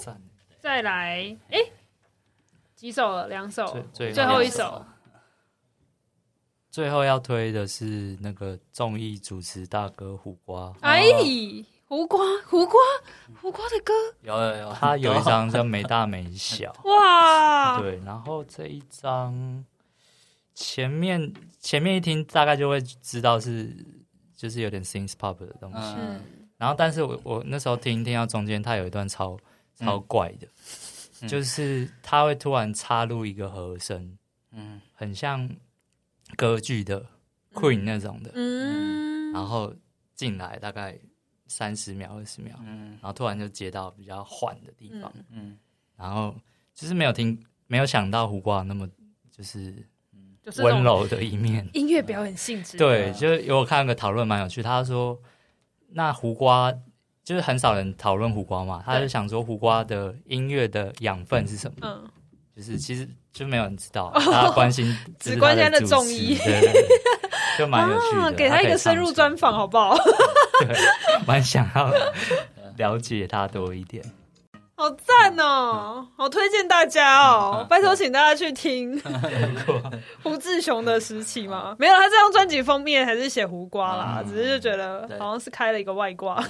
[0.59, 1.59] 再来，哎，
[2.75, 3.27] 几首了？
[3.27, 4.85] 两首，最后一首。
[6.71, 11.03] 最后要推的是那个综艺主持大哥胡瓜，哎，
[11.85, 12.79] 胡瓜，胡瓜，
[13.41, 13.91] 胡瓜的歌。
[14.21, 19.65] 有有有，他有一张叫《没大没小》， 哇，对，然后这一张
[20.55, 23.75] 前面前面一听大概就会知道是
[24.33, 26.23] 就是有点 synth pop 的东西，嗯，
[26.57, 29.37] 然后但是我我那时候听听到中间，他有一段超
[29.75, 30.47] 超怪的，
[31.19, 34.17] 嗯，就是他会突然插入一个和声，
[34.53, 35.49] 嗯，很像。
[36.35, 37.05] 歌剧的
[37.53, 39.73] Queen 那种的，嗯，然后
[40.15, 40.97] 进来大概
[41.47, 45.57] 三十秒、二十秒，嗯，然后突然就接到比较缓的地方，嗯，
[45.97, 46.35] 然后
[46.73, 48.87] 就是没有听，没有想到胡瓜那么
[49.29, 49.85] 就是
[50.57, 55.19] 温柔的一面，音乐表演性质，对，就有我看个讨论蛮有趣，他说
[55.89, 56.73] 那胡瓜
[57.23, 61.77] 就是很少人讨论胡瓜嘛，他就想说胡瓜的音乐的养分是什么？
[61.81, 62.09] 嗯，
[62.55, 66.37] 就就是其实就没有人知道，大家关心只关心他的中医，
[67.57, 68.31] 就蛮有趣的。
[68.33, 69.95] 给他一个深入专访，好不好？
[70.59, 70.77] 对，
[71.25, 71.91] 蛮想要
[72.77, 74.03] 了解他多一点。
[74.75, 76.07] 好赞哦！
[76.17, 78.99] 好推荐大家哦，拜托请大家去听
[80.23, 81.75] 胡志雄的时期吗？
[81.77, 86.43] 没有，他这张专辑封面还是写胡瓜啦，只是就觉得好像是开了一个外挂。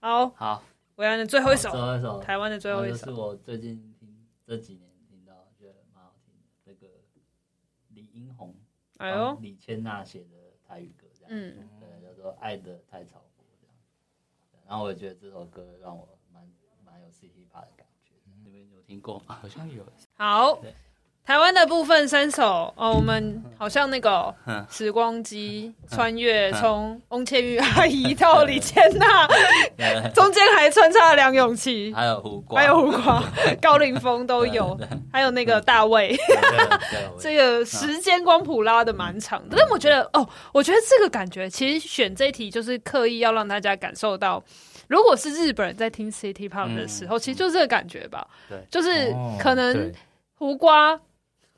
[0.00, 0.62] 好 好，
[0.94, 4.08] 韦安的最后一首，最后一首，台湾的最后一首，是我最近听
[4.46, 6.92] 这几年听到觉得蛮好听的，这个
[7.88, 8.54] 李英宏，
[9.04, 13.74] 哎呦，李千娜写的台语歌，这样，嗯，对，叫做《爱的太超过》这样，
[14.66, 16.08] 然后我觉得这首歌让我。
[17.12, 19.38] City Pop 的感觉，你们有听过吗？
[19.40, 19.86] 好像有。
[20.16, 20.60] 好，
[21.26, 24.34] 台湾的部分三首哦，我们好像那个
[24.70, 29.26] 时光机穿越，从翁倩玉阿姨到李千娜，
[30.14, 33.24] 中间还穿插了梁咏琪，还有胡瓜，还有胡瓜，
[33.62, 34.78] 高凌风都有，
[35.10, 36.14] 还有那个大卫。
[37.18, 44.42] 这个时间光谱拉的蛮长的，但我觉得哦，我觉得这个感觉其实选这一题就是刻意要让大家感受到。
[44.88, 48.28] 如果是日本人在听 City Pop 的时候，嗯、其实就是这个感觉吧。
[48.46, 49.90] 对，就是可能
[50.36, 51.00] 胡瓜，哦、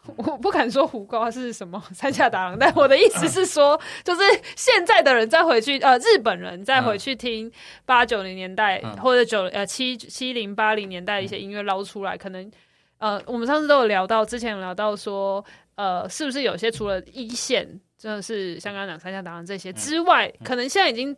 [0.16, 4.22] 我不敢说胡瓜是什么 三下打狼，但我的意思是说，就是
[4.54, 7.50] 现在的人再回去，呃，日本人再回去听
[7.84, 12.50] 八九零年代、嗯、或者九呃七七零八零年代的一些音乐捞出来，可能
[12.98, 15.44] 呃，我们上次都有聊到，之前有聊到说，
[15.74, 21.16] 呃，是不是有些除了一线，真的是像刚刚讲三下打狼这些之外，可能现在已经。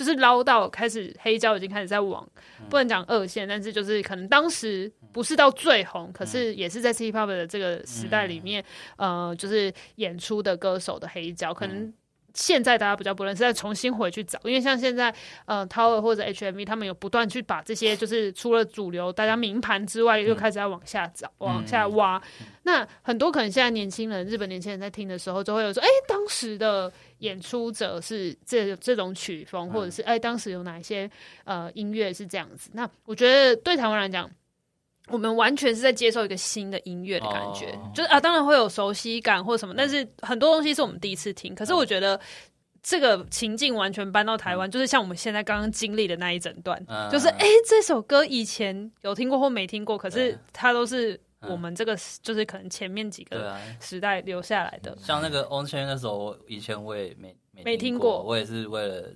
[0.00, 2.26] 就是捞到开始，黑胶已经开始在往，
[2.70, 8.64] 不能讲二线，但是就是可能当时不是到最红，可是也是在 City Pop 的这个时代里面，
[8.96, 11.92] 呃，就是演出的歌手的黑胶，可能。
[12.34, 15.14] 现在大家比较不认识，再重新回去找，因为像现在，
[15.46, 22.16] 呃，Tower 或者 HMV 他们有不断去把这些，就是除了主流大家名盘之外，又开始在往下找、嗯、往下挖。
[22.40, 31.10] 嗯、那很多可能现在年轻人，日本年轻人在听的时候，就会有说，哎、欸，当时的演出者是这这种曲风，或者是哎、欸，当时有哪一些
[31.44, 32.70] 呃音乐是这样子。
[32.72, 34.30] 那我觉得对台湾来讲。
[35.10, 37.94] 我们完全是在接受一个新的音乐的感觉，oh.
[37.94, 41.54] 就是啊，当然会有熟悉感或什么，但是很多东西是我们第一次听。
[41.54, 42.18] 可是我觉得
[42.82, 47.10] 这个情境完全搬到台湾，就是像我们现在刚刚经历的那一整段，uh.
[47.10, 54.96] 就是哎，这首歌以前有听过或没听过，可是它都是我们这个就是可能前面几个时代留下来的。
[54.98, 59.12] 像那个 On Chain 那首，我以前我也没没听过，我也是为了。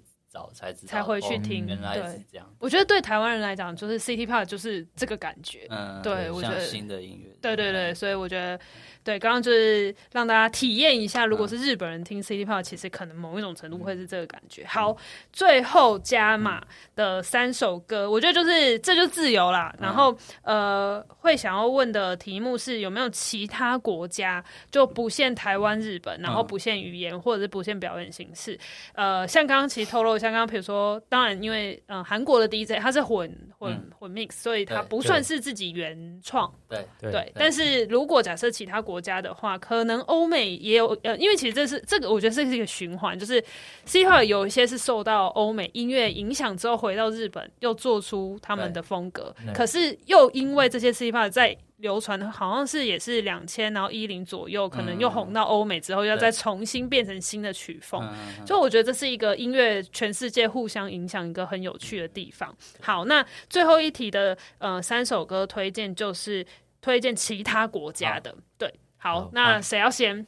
[0.53, 2.47] 才才回去听，原来是这样。
[2.59, 5.67] 我觉得对台湾人来讲，就是 City Pop 就是这个感觉。
[5.71, 7.31] 嗯，对，我觉得新的音乐。
[7.41, 8.59] 对对对，所以我觉得。
[9.05, 14.65] 对，刚刚就是让大家体验一下，如果是日本人听 City Pop，其实可能某一种程度会是这个感觉。
[14.65, 14.97] 好，
[15.33, 16.63] 最后加码
[16.97, 19.75] 的三首歌，我觉得就是这就自由啦。
[19.79, 28.59] 然后呃，会想要问的题目是有没有其他国家就不限台湾、日本，然后不限语言或者是不限表演形式。
[28.95, 36.51] 呃，像刚刚其实透露，像刚刚比如说，当然因为嗯韩国的 DJ 他是混混混 mix，所以他不算是自己原创。
[36.69, 43.43] 对对，但是如果假设其他国国家的话，可能欧美也有呃，因为其实这是这个，我觉得这是一个循环，就是
[43.85, 58.01] City Pop 有一些是受到欧美音乐影响之后回到日本，又做出他们的风格，可是又因为这些 City Pop 在流传，好像是也是两千然后一零左右，可能又红到欧美之后，要再重新变成新的曲风，
[58.47, 62.55] 所以我觉得这是一个音乐全世界互相影响一个很有趣的地方。
[62.81, 66.47] 好，那最后一题的呃三首歌推荐就是
[66.81, 68.73] 推荐其他国家的，对。
[69.05, 70.27] 好，那谁要先？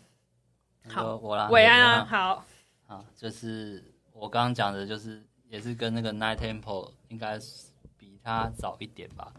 [0.87, 2.47] 好，我啦，韦安啊，好，
[2.87, 9.33] 好，就是我刚刚讲的，就是也是跟那个 Night Temple 应该是比他早一点吧，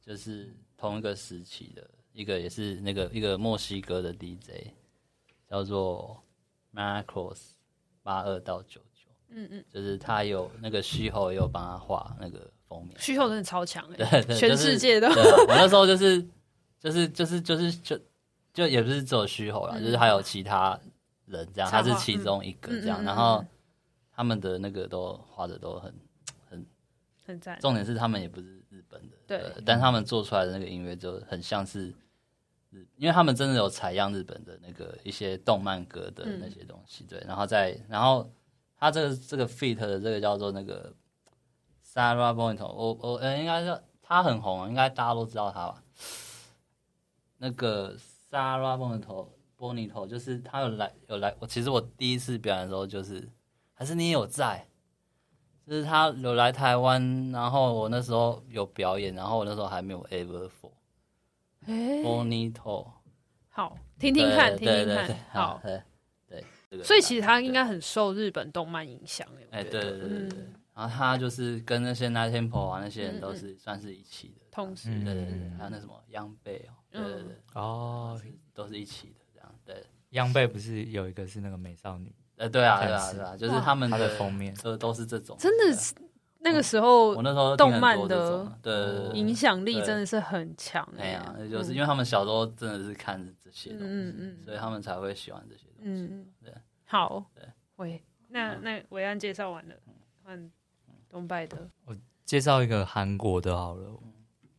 [0.00, 4.70] 就是同一个时期的一个，也是那个一个墨西哥的 DJ，
[5.46, 6.24] 叫做
[6.74, 7.40] Macros
[8.02, 16.26] 八二到九九，嗯嗯，就是他有那个虚后也有帮他画那个封面，虚后真的超强哎，对对，全世界的，我那时候就是
[16.80, 18.00] 就是就是就是就。
[18.54, 20.78] 就也不是只有虚吼啦，嗯、就是还有其他
[21.26, 23.44] 人这样，他是其中一个这样，嗯、然后
[24.14, 25.92] 他们的那个都画的都很
[26.48, 26.66] 很
[27.26, 27.58] 很赞。
[27.60, 31.88] 重点是他们也不是日本的，对、呃，但他们做出来的那个音乐就很像是
[32.70, 38.30] 日，因为他们真的有采样日本的那个一些动漫歌的那些东西，嗯、对，然后再然后
[38.78, 40.94] 他这个这个 feat 的这个叫做那个
[41.84, 45.82] Sarah Bonito，我我呃应该是他很红，应该大家都知道他吧，
[47.38, 47.96] 那个。
[48.34, 53.30] 沙拉波尼头，波尼头就是他有来有来，我其实我第一次表演的时候就是，
[53.72, 54.66] 还是你有在，
[55.64, 60.50] 就是他有来台湾，然后我那时候有表演，然后我那时候还没有 Ever
[61.64, 62.88] Four，，Bonito，
[63.50, 70.38] 好，听听看，听听看，好，对，所以其实他应该很受日本动漫影响，哎，对对对对，
[70.74, 78.20] 然后他就是跟那些 Night Tempo 啊那些人都是算是一起的，同时，对对对，还有那什么央贝哦，对对对，哦，
[78.54, 82.14] 都是一起的这样，对，央贝不是有一个是那个美少女。
[82.36, 84.54] 呃，对啊，对啊，对啊，就是他们的封面。
[84.62, 85.94] 都都是这种，真的是
[86.38, 90.88] 那个时候，我那时候动漫的对影响力真的是很强。
[90.98, 95.90] 哎呀，就是因为他们小时候真的是看这些东西，嗯嗯，所以他们才会喜欢这些东西。
[95.90, 96.52] 嗯，对，
[96.84, 97.44] 好，对，
[97.76, 99.74] 喂，那那维安介绍完了，
[100.22, 100.50] 换
[101.08, 103.96] 东拜的，我介绍一个韩国的好了，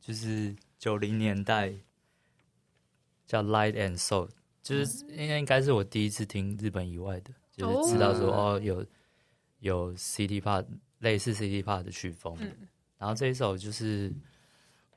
[0.06, 1.74] 就是九零年代
[3.26, 4.30] 叫 Light and Soul，
[4.62, 7.32] 就是应该应该是我第一次听日本以外的。
[7.52, 8.86] 就是知道说哦，有
[9.62, 10.64] 有 City Pop
[11.00, 12.68] 类似 City Pop 的曲风，嗯、
[13.00, 14.14] 然后这一首就是，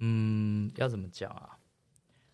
[0.00, 1.56] 嗯，要怎么讲啊？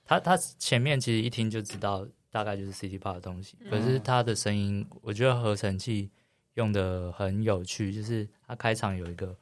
[0.04, 6.10] 他他前面其实一听就知道大概就是 City Pop 的东西，嗯、可是他的声音，我觉得合成器
[6.54, 9.36] 用的很有趣，就是他开场有一个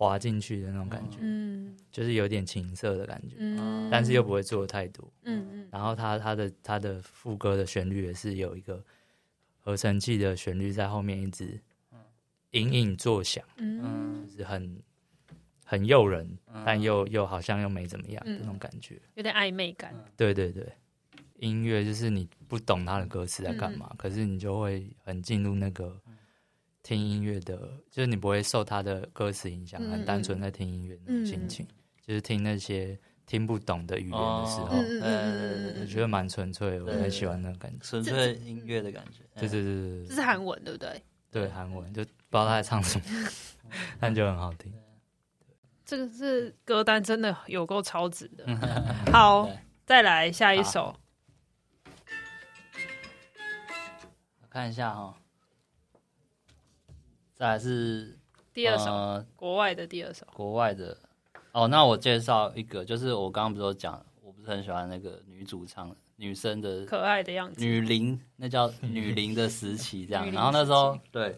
[0.00, 8.82] 滑进去的那种感觉，嗯，就是有点情色的感觉，嗯，但是又不会做的太多，嗯嗯，然后他他的他的副歌的旋律也是有一个。
[9.62, 11.60] 合成器的旋律在后面一直
[12.52, 14.82] 隐隐作响，嗯，就是很
[15.66, 19.94] 很诱人，嗯、但又又好像又没怎么样、嗯、那种感觉，有点暧昧感。
[20.16, 20.66] 对对对，
[21.40, 25.94] 音乐就是你不懂它的歌词在干嘛，嗯、可是你就会很进入那个
[26.82, 27.56] 听音乐的，
[27.90, 31.74] 就是你不会受他的歌词影响，嗯、很单纯在听音乐那种心情，嗯、
[32.06, 32.98] 就是听那些。
[33.26, 34.76] 听不懂的语言的时候，
[35.80, 39.22] 我觉得蛮纯粹，我很喜欢那种感觉，纯粹音乐的感觉。
[39.36, 41.00] 对对对对，这是韩文对不对？
[41.30, 43.04] 对，韩文就不知道他在唱什么，
[44.00, 44.74] 但就很好听。
[45.84, 48.44] 这个是歌单，真的有够超值的。
[49.12, 49.48] 好，
[49.86, 50.92] 再来下一首，
[54.42, 55.14] 我看一下哈，
[57.40, 58.18] 再来是
[58.52, 60.94] 第二首，国外的第二首，国外的。
[61.52, 70.28] 哦，那我介绍一个，就是我刚刚不是有讲，我不是很喜欢那个女主唱，女生的可爱的样子，女伶，那叫 女伶的时期这样。
[70.30, 71.34] 然后那时候对，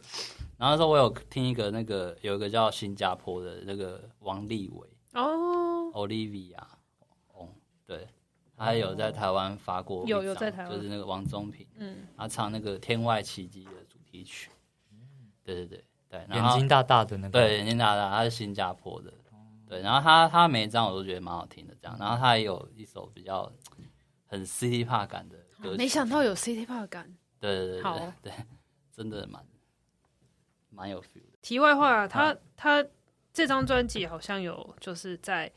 [0.59, 4.89] 然后那时候我有听一个那个有一个叫新加坡的那个王立伟。
[5.13, 6.65] 哦，Olivia，
[7.33, 7.49] 哦，
[7.87, 8.09] 对，
[8.57, 14.51] 他有在台湾发过，有有在台湾，就是那个王宗平，嗯，他唱那个《天外奇迹》的主题曲，
[15.45, 19.11] 对对对对，眼睛大大的那个，对，眼睛大大，他是新加坡的。
[19.67, 23.51] 对，然后他他每一张我都觉得蛮好听的，这样，然后他也有一首比较
[24.27, 27.11] 很 City Pop 感的歌曲，没想到有 City Pop 感，
[27.41, 28.31] 对对对，好对，
[28.95, 29.43] 真的蛮
[30.69, 31.39] 蛮有 feel 的。
[31.41, 32.85] 题外话，他他
[33.33, 35.51] 这张专辑好像有就是在。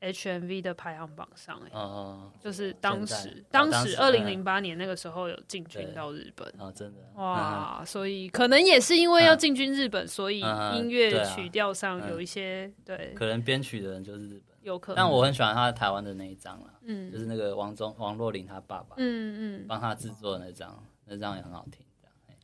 [0.00, 21.84] HMV 的排行榜上，哎，哦，就是当时，当时二零零八年那个时候有进军到日本，哦，真的，哇，所以可能也是因为要进军日本，所以音乐曲调上有一些对，可能编曲的人就是日本，有可能，但我很喜欢他台湾的那一张啦，嗯，就是那个王中王若琳他爸爸，嗯嗯，帮他制作的那张，那张也很好听，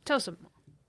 [0.03, 0.39] 叫什么？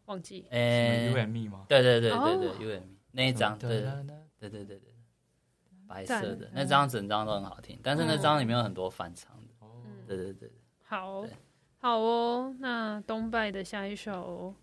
[0.06, 1.66] 忘记，哎，U M E 吗？
[1.68, 4.93] 对对对对对，U M E 那一张，对对对对对。
[5.86, 9.52] 白色的那张整张都很好听，但是那张里面有很多翻唱的。
[9.60, 9.68] 哦，
[10.06, 10.50] 对对对，
[10.82, 11.24] 好，
[11.78, 12.54] 好哦。
[12.58, 14.54] 那东拜的下一首，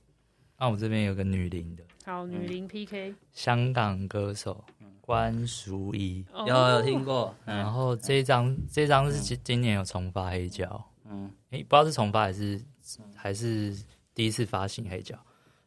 [0.57, 4.63] 那我这边有个女伶的，好，女伶 PK，香港歌手
[4.99, 7.33] 关淑怡，有有听过。
[7.45, 12.61] 然后这张这张是今今年有重发黑胶，嗯，诶，不知道是重发还是
[13.15, 13.75] 还是
[14.13, 15.17] 第一次发行黑胶，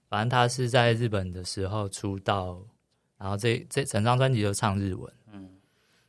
[0.09, 2.61] 反正他是在日本的时候出道，
[3.18, 5.12] 然后这这整张专辑都唱日文。
[5.32, 5.50] 嗯。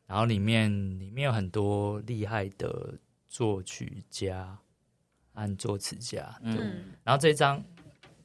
[0.07, 2.93] 然后里面里面有很多厉害的
[3.27, 4.55] 作曲家
[5.33, 7.61] 按作词家，嗯，然后这张，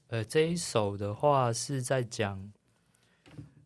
[0.08, 2.52] 呃，这一首的话是在讲，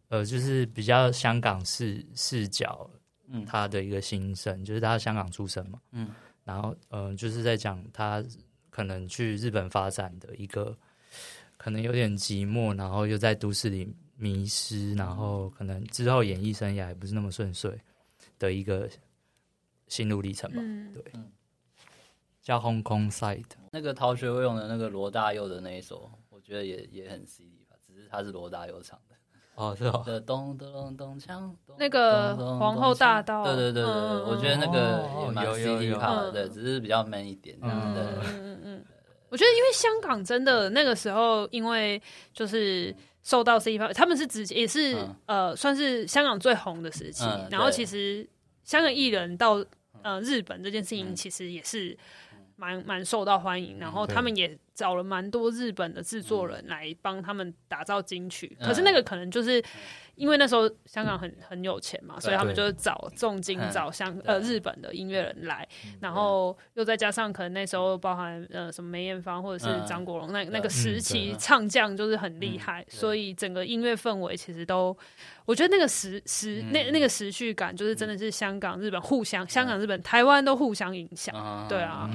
[0.09, 2.89] 呃，就是比较香港视视角，
[3.27, 6.09] 嗯，他的一个心声，就是他香港出生嘛，嗯，
[6.45, 8.25] 然后，呃，就是在讲他
[8.71, 10.79] 可能去日本发展的一个，
[11.57, 17.79] 可能有点寂寞，然后又在都市里迷失，然后可能之后演艺生涯也不是那么顺遂。
[18.37, 18.91] 的一个
[19.87, 21.31] 心路历程吧，嗯、对，嗯、
[22.43, 23.43] 叫《Hong Kong Side》。
[23.71, 29.15] 那个逃学威龙的那个罗大佑的那一首，我觉得也也很 CD 吧，只是他是罗大佑唱的。
[29.55, 30.03] 哦，是哦。
[30.05, 33.45] 的咚咚咚锵，那个皇后大道。
[33.45, 37.57] 对对对对，嗯、我觉得那个也蛮 CD 卡的，对，只是比较 man 一点。
[37.63, 38.85] 嗯嗯嗯嗯。
[39.29, 42.03] 我觉得因为香港真的那个时候，因为
[42.33, 42.95] 就是。
[43.25, 47.25] 受到 C 方，他们是直接也是、嗯、呃，算是香港最红的时期。
[47.25, 48.25] 嗯、然后其实
[48.63, 49.65] 香港艺人到
[50.03, 51.99] 呃日本这件事情，其实也是
[52.55, 59.61] 蛮蛮受到欢迎，然后他们也找了蛮多日本的制作人来帮他们打造金曲，可是那个可能就是。
[60.17, 65.67] 因为那时候香港很很有钱嘛，所以他们就找重金找香呃日本的音乐人来，
[66.01, 74.97] 然后又再加上可能那时候包含呃什么梅艳芳或者是张国荣那那个时期唱将就是很厉害，所以整个音乐氛围其实都，
[75.45, 82.09] 我觉得那个时时那那个时序感就是真的是香港日本互相香港日本台湾都互相影响，对啊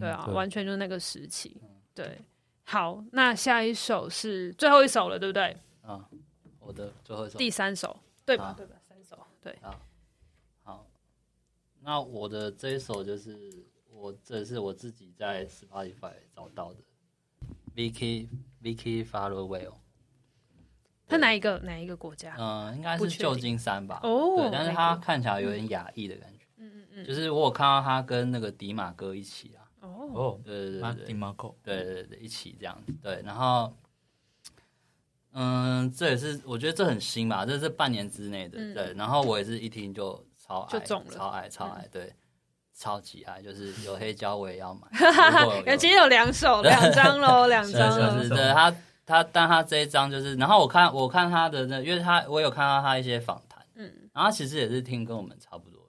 [0.00, 1.56] 对啊，完全就是那个时期。
[1.94, 2.18] 对，
[2.64, 5.56] 好，那下一首是最后一首了，对不对？
[5.82, 6.04] 啊。
[6.66, 8.54] 我的最后一首，第三首，对吧？
[8.56, 8.74] 对吧？
[8.88, 9.56] 三首，对。
[9.60, 9.80] 好，
[10.62, 10.86] 好，
[11.80, 16.80] 那我的这一首就是我，这是我自己在 Spotify 找到的
[17.74, 18.28] ，Vicky
[18.62, 19.74] Vicky Farewell。
[21.06, 22.34] 他哪一个哪一个国家？
[22.38, 24.00] 嗯，应该是旧金山吧。
[24.02, 26.46] 哦，对，但是他看起来有点亚裔的感觉。
[26.56, 29.60] 嗯嗯嗯，就是我有看到他跟那个迪马哥一起啊。
[29.80, 32.92] 哦，对对对，迪马哥，对对对，一起这样子。
[33.02, 33.70] 对，然后。
[35.36, 38.94] 嗯，这也是我觉得这很新吧，这是半年之内的，嗯、对。
[38.94, 42.14] 然后我也是一听就超爱，就中了超爱，超爱，嗯、对，
[42.72, 44.86] 超级爱，就是有黑胶我也要买。
[45.66, 48.16] 有其实有两首，两张喽， 两张。
[48.18, 48.72] 是是，对他
[49.04, 55.80] 他，但他这一张就是，然后我看我看他的那，因为他我有看到他一些访谈，嗯，然后其实也是听跟我们差不多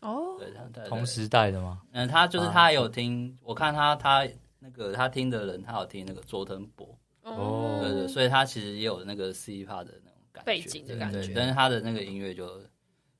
[0.00, 1.80] 的哦，对，他同时代的吗？
[1.90, 4.24] 嗯，他就是他有听，我看他他
[4.60, 6.96] 那个他听的人，他有听那个佐藤博。
[7.34, 12.60] 哦，对对，所以他其实也有那个 City Pop 的那种感觉，背景的感觉，但是他的那个音乐就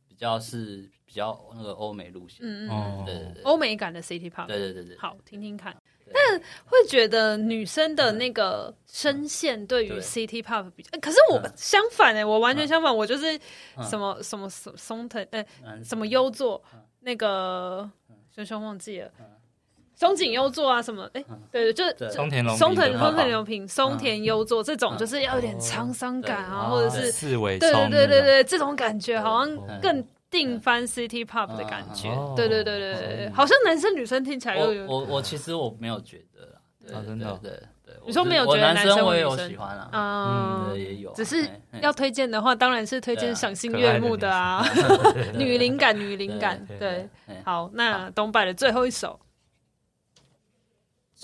[0.09, 5.77] 比较是比较那个欧美路线，嗯嗯，对对对，欧美感的 City Pop，对对对对，好，听听看。
[6.15, 13.37] 但会觉得女生的那个声线对于 City Pop 比较，可是我相反哎，我完全相反，我就是
[13.83, 15.45] 什么什么松藤哎
[15.83, 16.63] 什么优作
[17.01, 17.91] 那个
[18.33, 19.11] 熊熊忘记了。
[19.97, 21.09] 松井优作啊，什么？
[21.15, 32.11] 哎，对对，就是松田龙松田松田龙平、松田优作这种，就是要有点沧桑感啊，或者是四维，对对对对对，这种感觉好像更定番 City Pop 的感觉。
[32.37, 34.87] 对对对对对，好像男生女生听起来又有。
[34.87, 37.95] 我我其实我没有觉得，真的对对。
[38.05, 40.69] 你说没有觉得男生我也有喜欢啊？
[40.71, 41.11] 嗯，也有。
[41.15, 41.49] 只是
[41.81, 44.63] 要推荐的话，当然是推荐赏心悦目的啊，
[45.39, 46.65] 女灵感女灵感。
[46.79, 47.09] 对，
[47.45, 49.19] 好，那东柏的最后一首。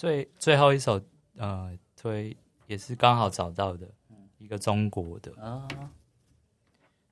[0.03, 1.01] 最最后一首，
[1.37, 2.37] 呃，推
[2.67, 3.89] 也是刚好找到的
[4.37, 5.69] 一个中国的，啊，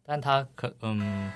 [0.03, 1.30] 但他可嗯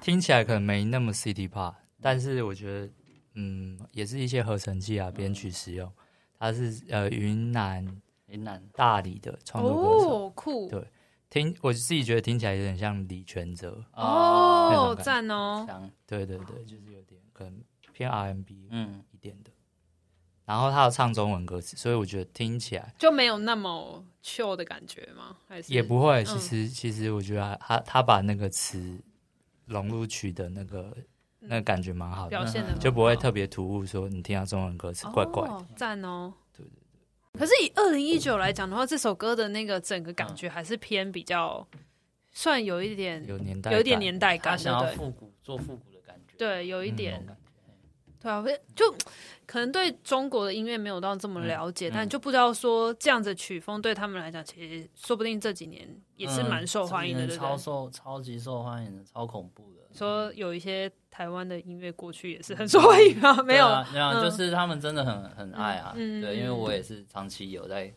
[0.00, 2.90] 听起来可能没那么 City Pop，但是我觉得
[3.34, 5.92] 嗯也是一些合成器啊编曲使用，
[6.38, 7.86] 他是呃云南
[8.28, 8.66] 云南。
[8.72, 10.90] 大理的创作歌手，酷，对，
[11.28, 13.84] 听我自己觉得听起来有点像李权哲。
[13.92, 15.66] 哦，赞哦，
[16.06, 17.62] 对对对，就是有点可能
[17.92, 19.04] 偏 R&B 嗯。
[19.10, 19.50] 一点的。
[20.46, 25.36] 然后他有唱中文歌词，所以我觉得听起来就没有那么 chill 的感觉吗？
[25.48, 26.22] 还是也不会。
[26.22, 29.00] 其实，其实我觉得他他把那个词
[29.64, 30.94] 融入曲的那个
[31.38, 33.86] 那个感觉蛮好的，表现的就不会特别突兀。
[33.86, 36.34] 说你听到中文歌词怪怪的，赞哦。
[36.54, 37.40] 对对对。
[37.40, 41.66] 可是以二零一九来讲的话，这首歌的那个整个感觉还是偏比较
[42.32, 47.26] 算有一点有年代，有一点年代感，他想要复古做复古的感觉，对，有一点。
[48.24, 48.90] 对啊，就
[49.46, 57.38] 可能对中国的音乐没有到这么了解，嗯嗯、但就不知道说这样子曲风对他们来讲，其实说不定这几年也是蛮受欢迎的，对不对？
[57.38, 59.82] 超受、超级受欢迎的，超恐怖的。
[59.92, 65.92] 说有一些台湾的音乐过去也是很受欢迎啊，没有，没有，就是他们真的很很爱啊。
[65.94, 67.92] 嗯、对，因为我也是长期有在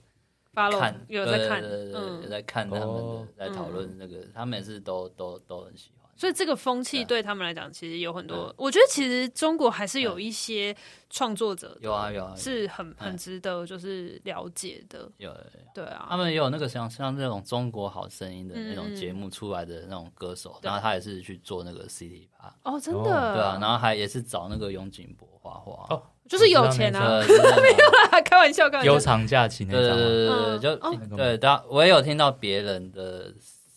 [0.53, 5.96] 看，有在看，对对对，有在看他们的，在讨论那个，他们也是都都都很喜欢。
[6.17, 8.51] 所以这个风气对他们来讲，其实有很多。
[8.57, 10.75] 我觉得其实中国还是有一些
[11.11, 15.07] 创作者，有啊有啊，是很很值得就是了解的。
[15.17, 15.31] 有
[15.75, 22.51] 对啊，他们也有那个像像那种中国好声音的那种节目出来的那种歌手，然后他也是去做那个 City Pop。
[22.63, 23.35] 哦，真的。
[23.35, 25.85] 对啊，然后还也是找那个永井博画画。
[25.95, 28.91] 哦，就是有钱啊， 没有啦，开玩笑，开玩笑。
[28.91, 29.81] 悠长假期那种。
[29.81, 33.31] 对对对对，就对，当我也有听到别人的。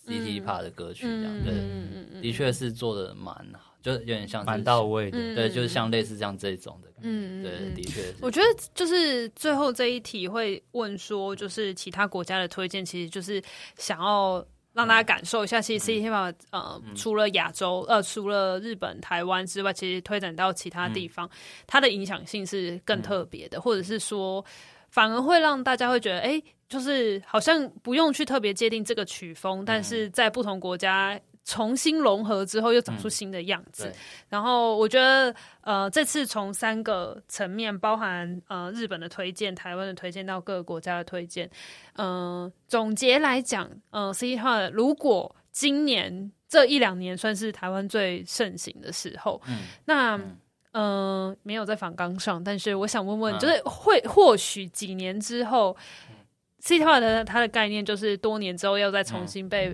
[0.06, 8.02] City Pop 的歌曲这样，对，的确是做的蛮好，就有点像蛮到位的，对，就是像类似这样这种的，嗯，对，的确。
[8.20, 13.42] 我觉得就是最后这一题会问说，就是其他国家的推荐，其实就是
[13.76, 21.28] 想要让大家感受一下，其实 City Pop 呃，除了亚洲呃，除了日本、台湾之外，其实推展到其他地方，
[21.66, 24.44] 它的影响性是更特别的，或者是说，
[24.90, 26.42] 反而会让大家会觉得，哎。
[26.70, 33.88] 就是好像不用去特别界定这个曲风，但是在不同国家重新融合之后，又长出新的样子。
[33.88, 33.94] 嗯、
[34.28, 41.50] 然后我觉得，呃，这次从三个层面，包含呃日本的推荐、台湾的推荐到各个国家的推荐，
[41.94, 50.38] 嗯、呃，总结来讲，呃，City Pop 如果今年这一两年算是台湾最盛行的时候，嗯、那嗯、
[50.72, 55.76] 呃，没有在反纲上，但是我想问问，嗯、就是会或许几年之后。
[56.62, 59.68] City Pop 的它的概念就是多年之后要再重新被、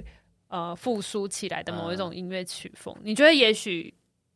[0.50, 2.94] 嗯、呃复苏起来的某一种音乐曲风。
[2.98, 3.92] 嗯、你觉得也许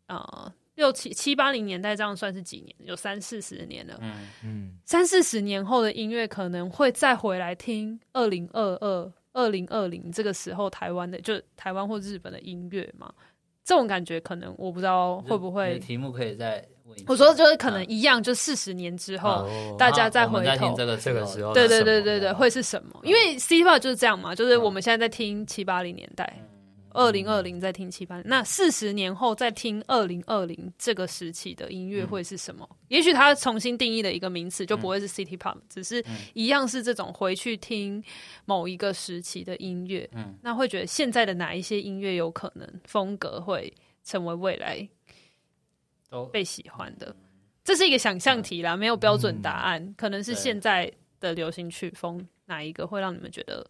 [0.09, 2.75] 呃六七七八零年代这样算是几年？
[2.81, 3.97] 有三四十年了。
[4.01, 13.15] 嗯嗯，三四十年后的音乐可能会再回来听二零二二二零二零这个时候台湾的，就台湾或日本的音乐嘛？
[13.65, 15.79] 这种感觉可能我不知道会不会。
[15.79, 16.65] 题目可以再。
[17.07, 22.99] 我说就是可能一样，就四十年之后，大家再回头这个这个时候，对对对对对，会是什么？
[23.05, 26.37] 因为 City Pop 就是这样嘛，就是我们现在在听七八零年代，
[26.93, 32.69] 二零二零再听七八零，那四十年后再听二零二零这个时期的音乐会是什么？
[32.89, 36.05] 也许他重新定义的一个名词就不会是 City Pop，只是
[36.35, 38.03] 一样是这种回去听
[38.45, 40.09] 某一个时期的音乐。
[40.13, 43.73] 嗯，那会觉得现在的哪一些音乐有可能风格会
[44.05, 44.89] 成为未来？
[46.33, 47.15] 被喜欢的，
[47.63, 49.81] 这是一个想象题啦，没有标准答案。
[49.81, 53.65] 嗯、可能是现在的流行曲风哪一个会让你们觉得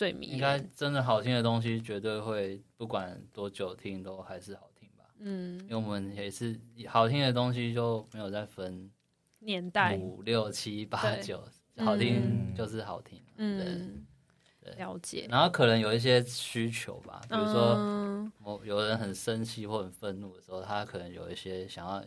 [0.00, 0.28] 最迷？
[0.28, 5.04] 应该真的好听的东西，绝对会不管多久听都还是好听吧。
[5.18, 6.58] 嗯，因为我们也是
[6.88, 8.90] 好听的东西就没有再分
[9.40, 11.46] 年代，五六七八九，
[11.76, 13.22] 好听就是好听。
[13.36, 14.02] 嗯，
[14.62, 15.26] 对，了解。
[15.28, 17.74] 然后可能有一些需求吧，比如说。
[17.76, 18.00] 嗯
[18.42, 22.00] 我有人很生气或很愤怒的时候，他可能有一些想要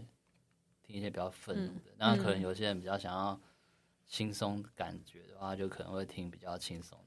[0.82, 3.40] 听一些比较愤怒的，那、嗯、可能有些人比较想要
[4.07, 6.98] 轻松感觉的话，就可能会听比较轻松。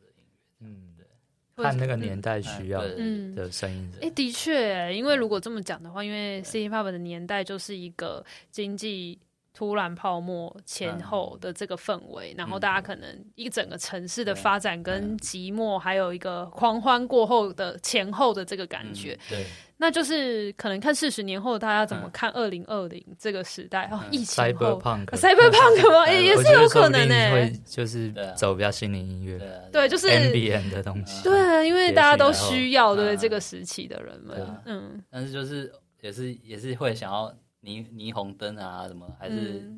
[0.61, 3.91] 嗯，对，看那个年代需要的声音。
[4.01, 9.19] 哎、嗯，的确，因为如果这么讲的话，因为 City Pop 的年代就是一个经济。
[9.57, 19.47] 突然泡沫前后的这个氛围，嗯、然后大家可能一整个城市的发展跟寂寞，还有一个狂欢过后的前后的这个感觉，嗯、对，
[19.79, 26.13] 那就是可能看四十年后大家怎么看二零二零这个时代哦，疫情后，Cyberpunk，Cyberpunk 吗？
[26.13, 29.39] 也也是有可能呢，会就是走比较心灵音乐，
[29.73, 35.73] 对，就是 ambient 的东西，对啊，因为大家都需要对这个时期的人们，嗯，但是就是
[36.03, 37.35] 也是也是会想要。
[37.67, 39.69] 霓霓虹灯啊，什么还是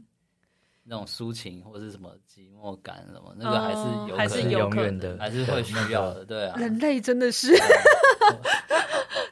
[0.85, 6.57] 那种抒情，或是什么寂寞感，什么那个还是有还是永远的，还是会需要的，对啊。
[6.59, 7.57] 人类真的是。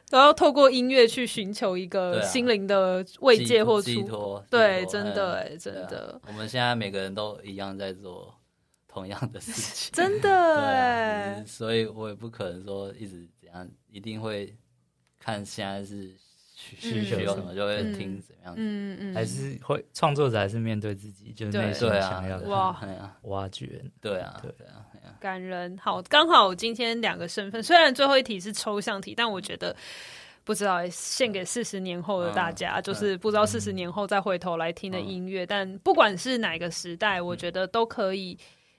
[0.09, 6.19] 都要 透过音乐去寻求一个心灵的慰藉或寄托，对，真的哎，真的。
[6.25, 8.33] 我们现在每个人都一样在做
[8.87, 10.55] 同样的事情， 真的。
[10.61, 14.55] 哎，所以我也不可能说一直怎样，一定会
[15.19, 16.15] 看现在是。
[16.59, 22.75] 需求有什么就会听怎样，嗯嗯，还是会创作者还是面对自己，就是内心想要哇。
[23.21, 24.49] 挖掘，对啊，对。
[24.65, 24.83] 啊，
[25.19, 25.77] 感人。
[25.77, 29.75] 好，刚好今天两个身份，虽然最后一题是抽象题，但我觉得
[30.43, 38.35] 不知道献给四十年后的大家，就是不知道四十年后再回头来听的音乐，但不管是哪个时代，我觉得都可以。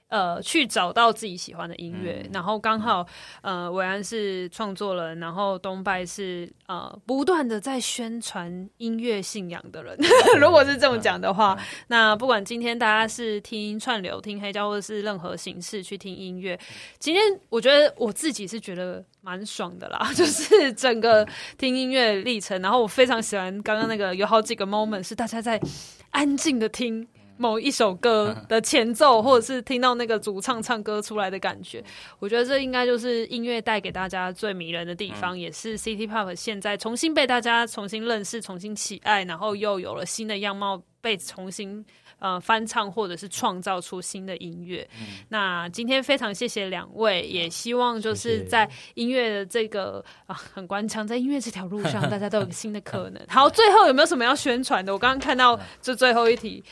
[0.09, 3.05] 呃，去找到自己喜欢的音乐，嗯、然后刚好，
[3.41, 9.95] 呃，韦安是创作人，然后东拜是呃，不断的在宣传音乐信仰的人。
[9.99, 10.05] 嗯、
[10.41, 16.59] 如果是这么讲的话，嗯、那不管今天大家是听串流、听黑胶，或者是任何形式去听音乐，
[16.97, 21.23] 今天我觉得我自己是觉得蛮爽的啦， 就是整个
[21.55, 22.59] 听音乐历程。
[22.63, 25.61] 然后我非常喜欢刚刚那个有好几个 moment 是大家在
[26.09, 27.07] 安静的听。
[27.41, 31.81] 某一首歌的前奏，或者是听到那个主唱唱歌出来的感觉，
[32.19, 41.85] 我觉得这应该就是音乐带给大家最迷人的地方，也是 City Pop 现在重新被大家重新认识、重新喜爱，然后又有了新的样貌，被重新。
[42.19, 44.87] 呃，翻唱或者是创造出新的音乐。
[44.99, 53.25] 嗯、那今天非常谢谢两位，也希望就是在音乐的这个啊，很官腔，在音乐这条路上， 大家都有新的可能。
[53.27, 54.93] 好，最后有没有什么要宣传的？
[54.93, 56.63] 我刚刚看到这最后一题，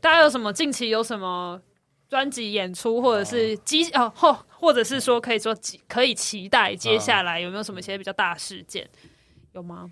[0.00, 1.60] 大家有什么近期有什么
[2.08, 5.56] 专辑演出，或者是机哦，或或者是说可以说
[5.88, 8.88] 可以期待接下来有没有什么一些比较大事件？
[9.52, 9.90] 有吗？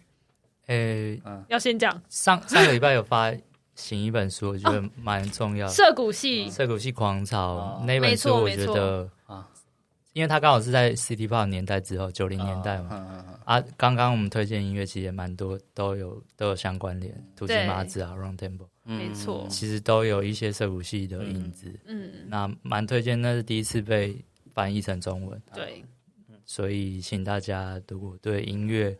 [0.69, 3.33] 诶、欸，要先讲上上个礼拜有发。
[3.81, 5.73] 写一本书，我觉得蛮重要的。
[5.73, 9.49] 涩谷系，涩谷系狂潮那本书，我觉得啊，
[10.13, 13.25] 因为它刚好是在 City Pop 年代之后，九零年代嘛。
[13.45, 21.75] 啊，刚刚我们推荐音乐其实也蛮多，都有都有相关联，土岐麻子啊，Round Temple，没错，其实都有一些涉谷系的影子。
[21.87, 24.25] 嗯，那蛮推荐，那是第一次被
[24.55, 25.43] 翻译成中文。
[25.53, 25.85] 对，
[26.51, 28.99] 所以请大家如果对音乐、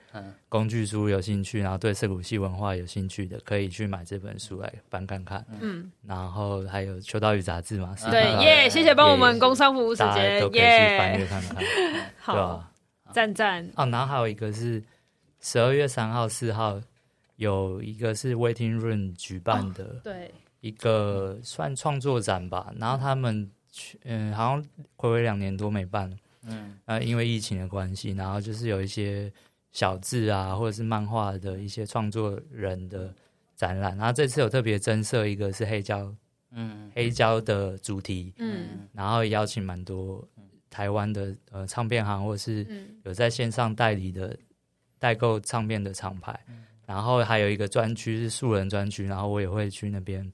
[0.49, 5.45] 工具书有兴趣，然后对涩谷系文化有兴趣的，可以去买这本书来翻看看。
[5.61, 11.57] 嗯，然后还有秋刀鱼杂志嘛，对耶，谢谢帮我们工商服务时间，都可以去翻阅看看。
[12.23, 12.73] 好，
[13.13, 14.81] 赞赞哦，然后还有一个是
[15.41, 16.81] 十二月三号、四号
[17.35, 22.73] 有一个是 Waiting Room 举办的，对，一个算创作展吧。
[22.79, 24.65] 然后他们去，嗯，好像
[24.97, 26.17] 暌违两年多没办了。
[26.43, 29.31] 嗯，呃，因为疫情的关系，然后就是有一些
[29.73, 33.15] 小字啊，或者是漫画的一些创作人的
[33.57, 33.97] 展览。
[33.97, 36.15] 然后这次有特别增设一个是黑胶，
[36.53, 40.27] 嗯，黑胶的主题，嗯，然后邀请蛮多
[40.71, 42.67] 台湾的呃唱片行，或者是
[43.05, 44.35] 有在线上代理的
[44.99, 46.39] 代购唱片的厂牌。
[46.87, 50.33] 然后还有一个专区是素人专区，然后我也会去那边，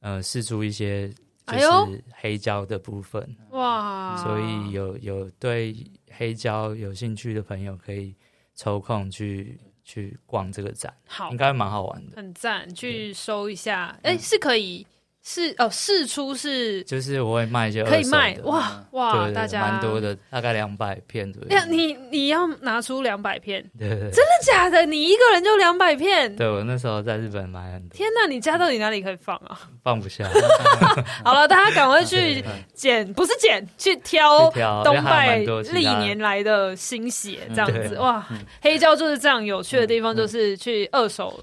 [0.00, 1.10] 呃，试出一些。
[1.58, 3.36] 就是黑胶的部分。
[3.50, 5.74] 哇，所以有有对
[6.10, 8.14] 黑胶有兴趣的朋友可以
[8.54, 14.86] 抽空去去逛这个展，好，应该蛮好玩的，很赞，去搜一下，哎、嗯，是可以。
[15.32, 21.48] 是哦，试出是就是我会卖一些可以卖哇哇，大家蛮多的，大概两百片左右。
[21.50, 24.84] 哎呀，你你要拿出两百片， 对，真的假的？
[24.84, 26.34] 你一个人就两百片？
[26.34, 27.96] 对，我那时候在日本买很多。
[27.96, 29.56] 天哪，你家到底哪里可以放啊？
[29.84, 30.28] 放不下。
[31.24, 32.44] 好了，大家赶快去
[32.74, 34.50] 捡，不是捡，去挑
[34.82, 35.36] 东拜
[35.72, 38.26] 历年来的新血，这样子哇。
[38.60, 41.38] 黑胶就是这样有趣的地方，就是去二手。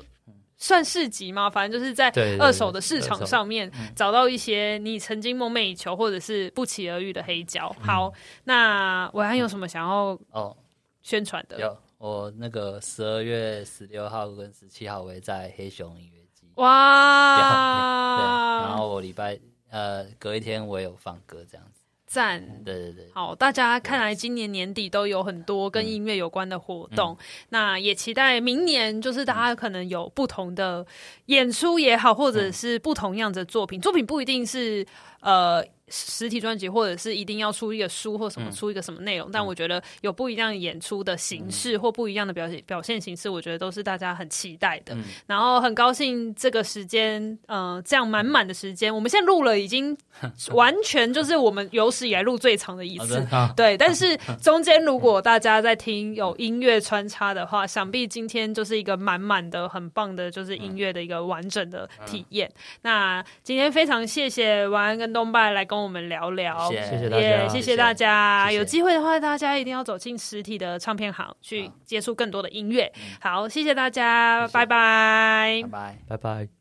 [0.57, 1.49] 算市集吗？
[1.49, 7.73] 反正就是在二手的市场上面找到一些你曾经梦寐以求或者是不期而遇的黑胶。
[7.79, 8.11] 好，
[8.43, 10.57] 那韦安有什么想要哦
[11.03, 11.59] 宣传的？
[11.59, 16.51] 有，我那个十二月十六号跟十七号会在黑熊音乐季。
[16.55, 18.17] 哇！
[18.17, 19.39] 对，然后我礼拜
[19.69, 21.76] 呃隔一天我也有放歌这样子。
[22.07, 30.85] 赞，对对对，好，大家看来今年年底都有很多跟音乐有关的活动，嗯、那也期待明年，就是大家可能有不同的
[31.25, 34.83] 演出也好，或者是不同样的作品，作品不一定是
[35.19, 35.63] 呃。
[35.89, 44.93] 实体专辑，或者是一定要出一个书或什么出一个什么内容，嗯、但我觉得有不一样演出的形式或不一样的表现表现形式，我觉得都是大家很期待的。
[44.95, 49.97] 嗯、然后很高兴这个时间，呃，这样满满的时间，我们现在录了已经
[50.51, 53.25] 完全就是我们有史以来录最长的一次。
[53.55, 62.51] 对，但是 中间如果大家在听有音乐穿插的话，想必今天就是一个满满的、很棒的，就是音乐的一个完整的体验。
[62.81, 65.76] 那今天非常谢谢晚安跟东拜来跟。
[65.77, 67.07] 跟我们聊聊，谢谢。
[67.07, 67.77] 大家，谢谢。
[67.77, 68.51] 大家。
[68.51, 72.91] 有机会的话，大家一定要走进实体的唱片行，去接触更多的音乐。
[73.21, 76.56] 好，谢谢大家，拜拜，拜拜，拜拜。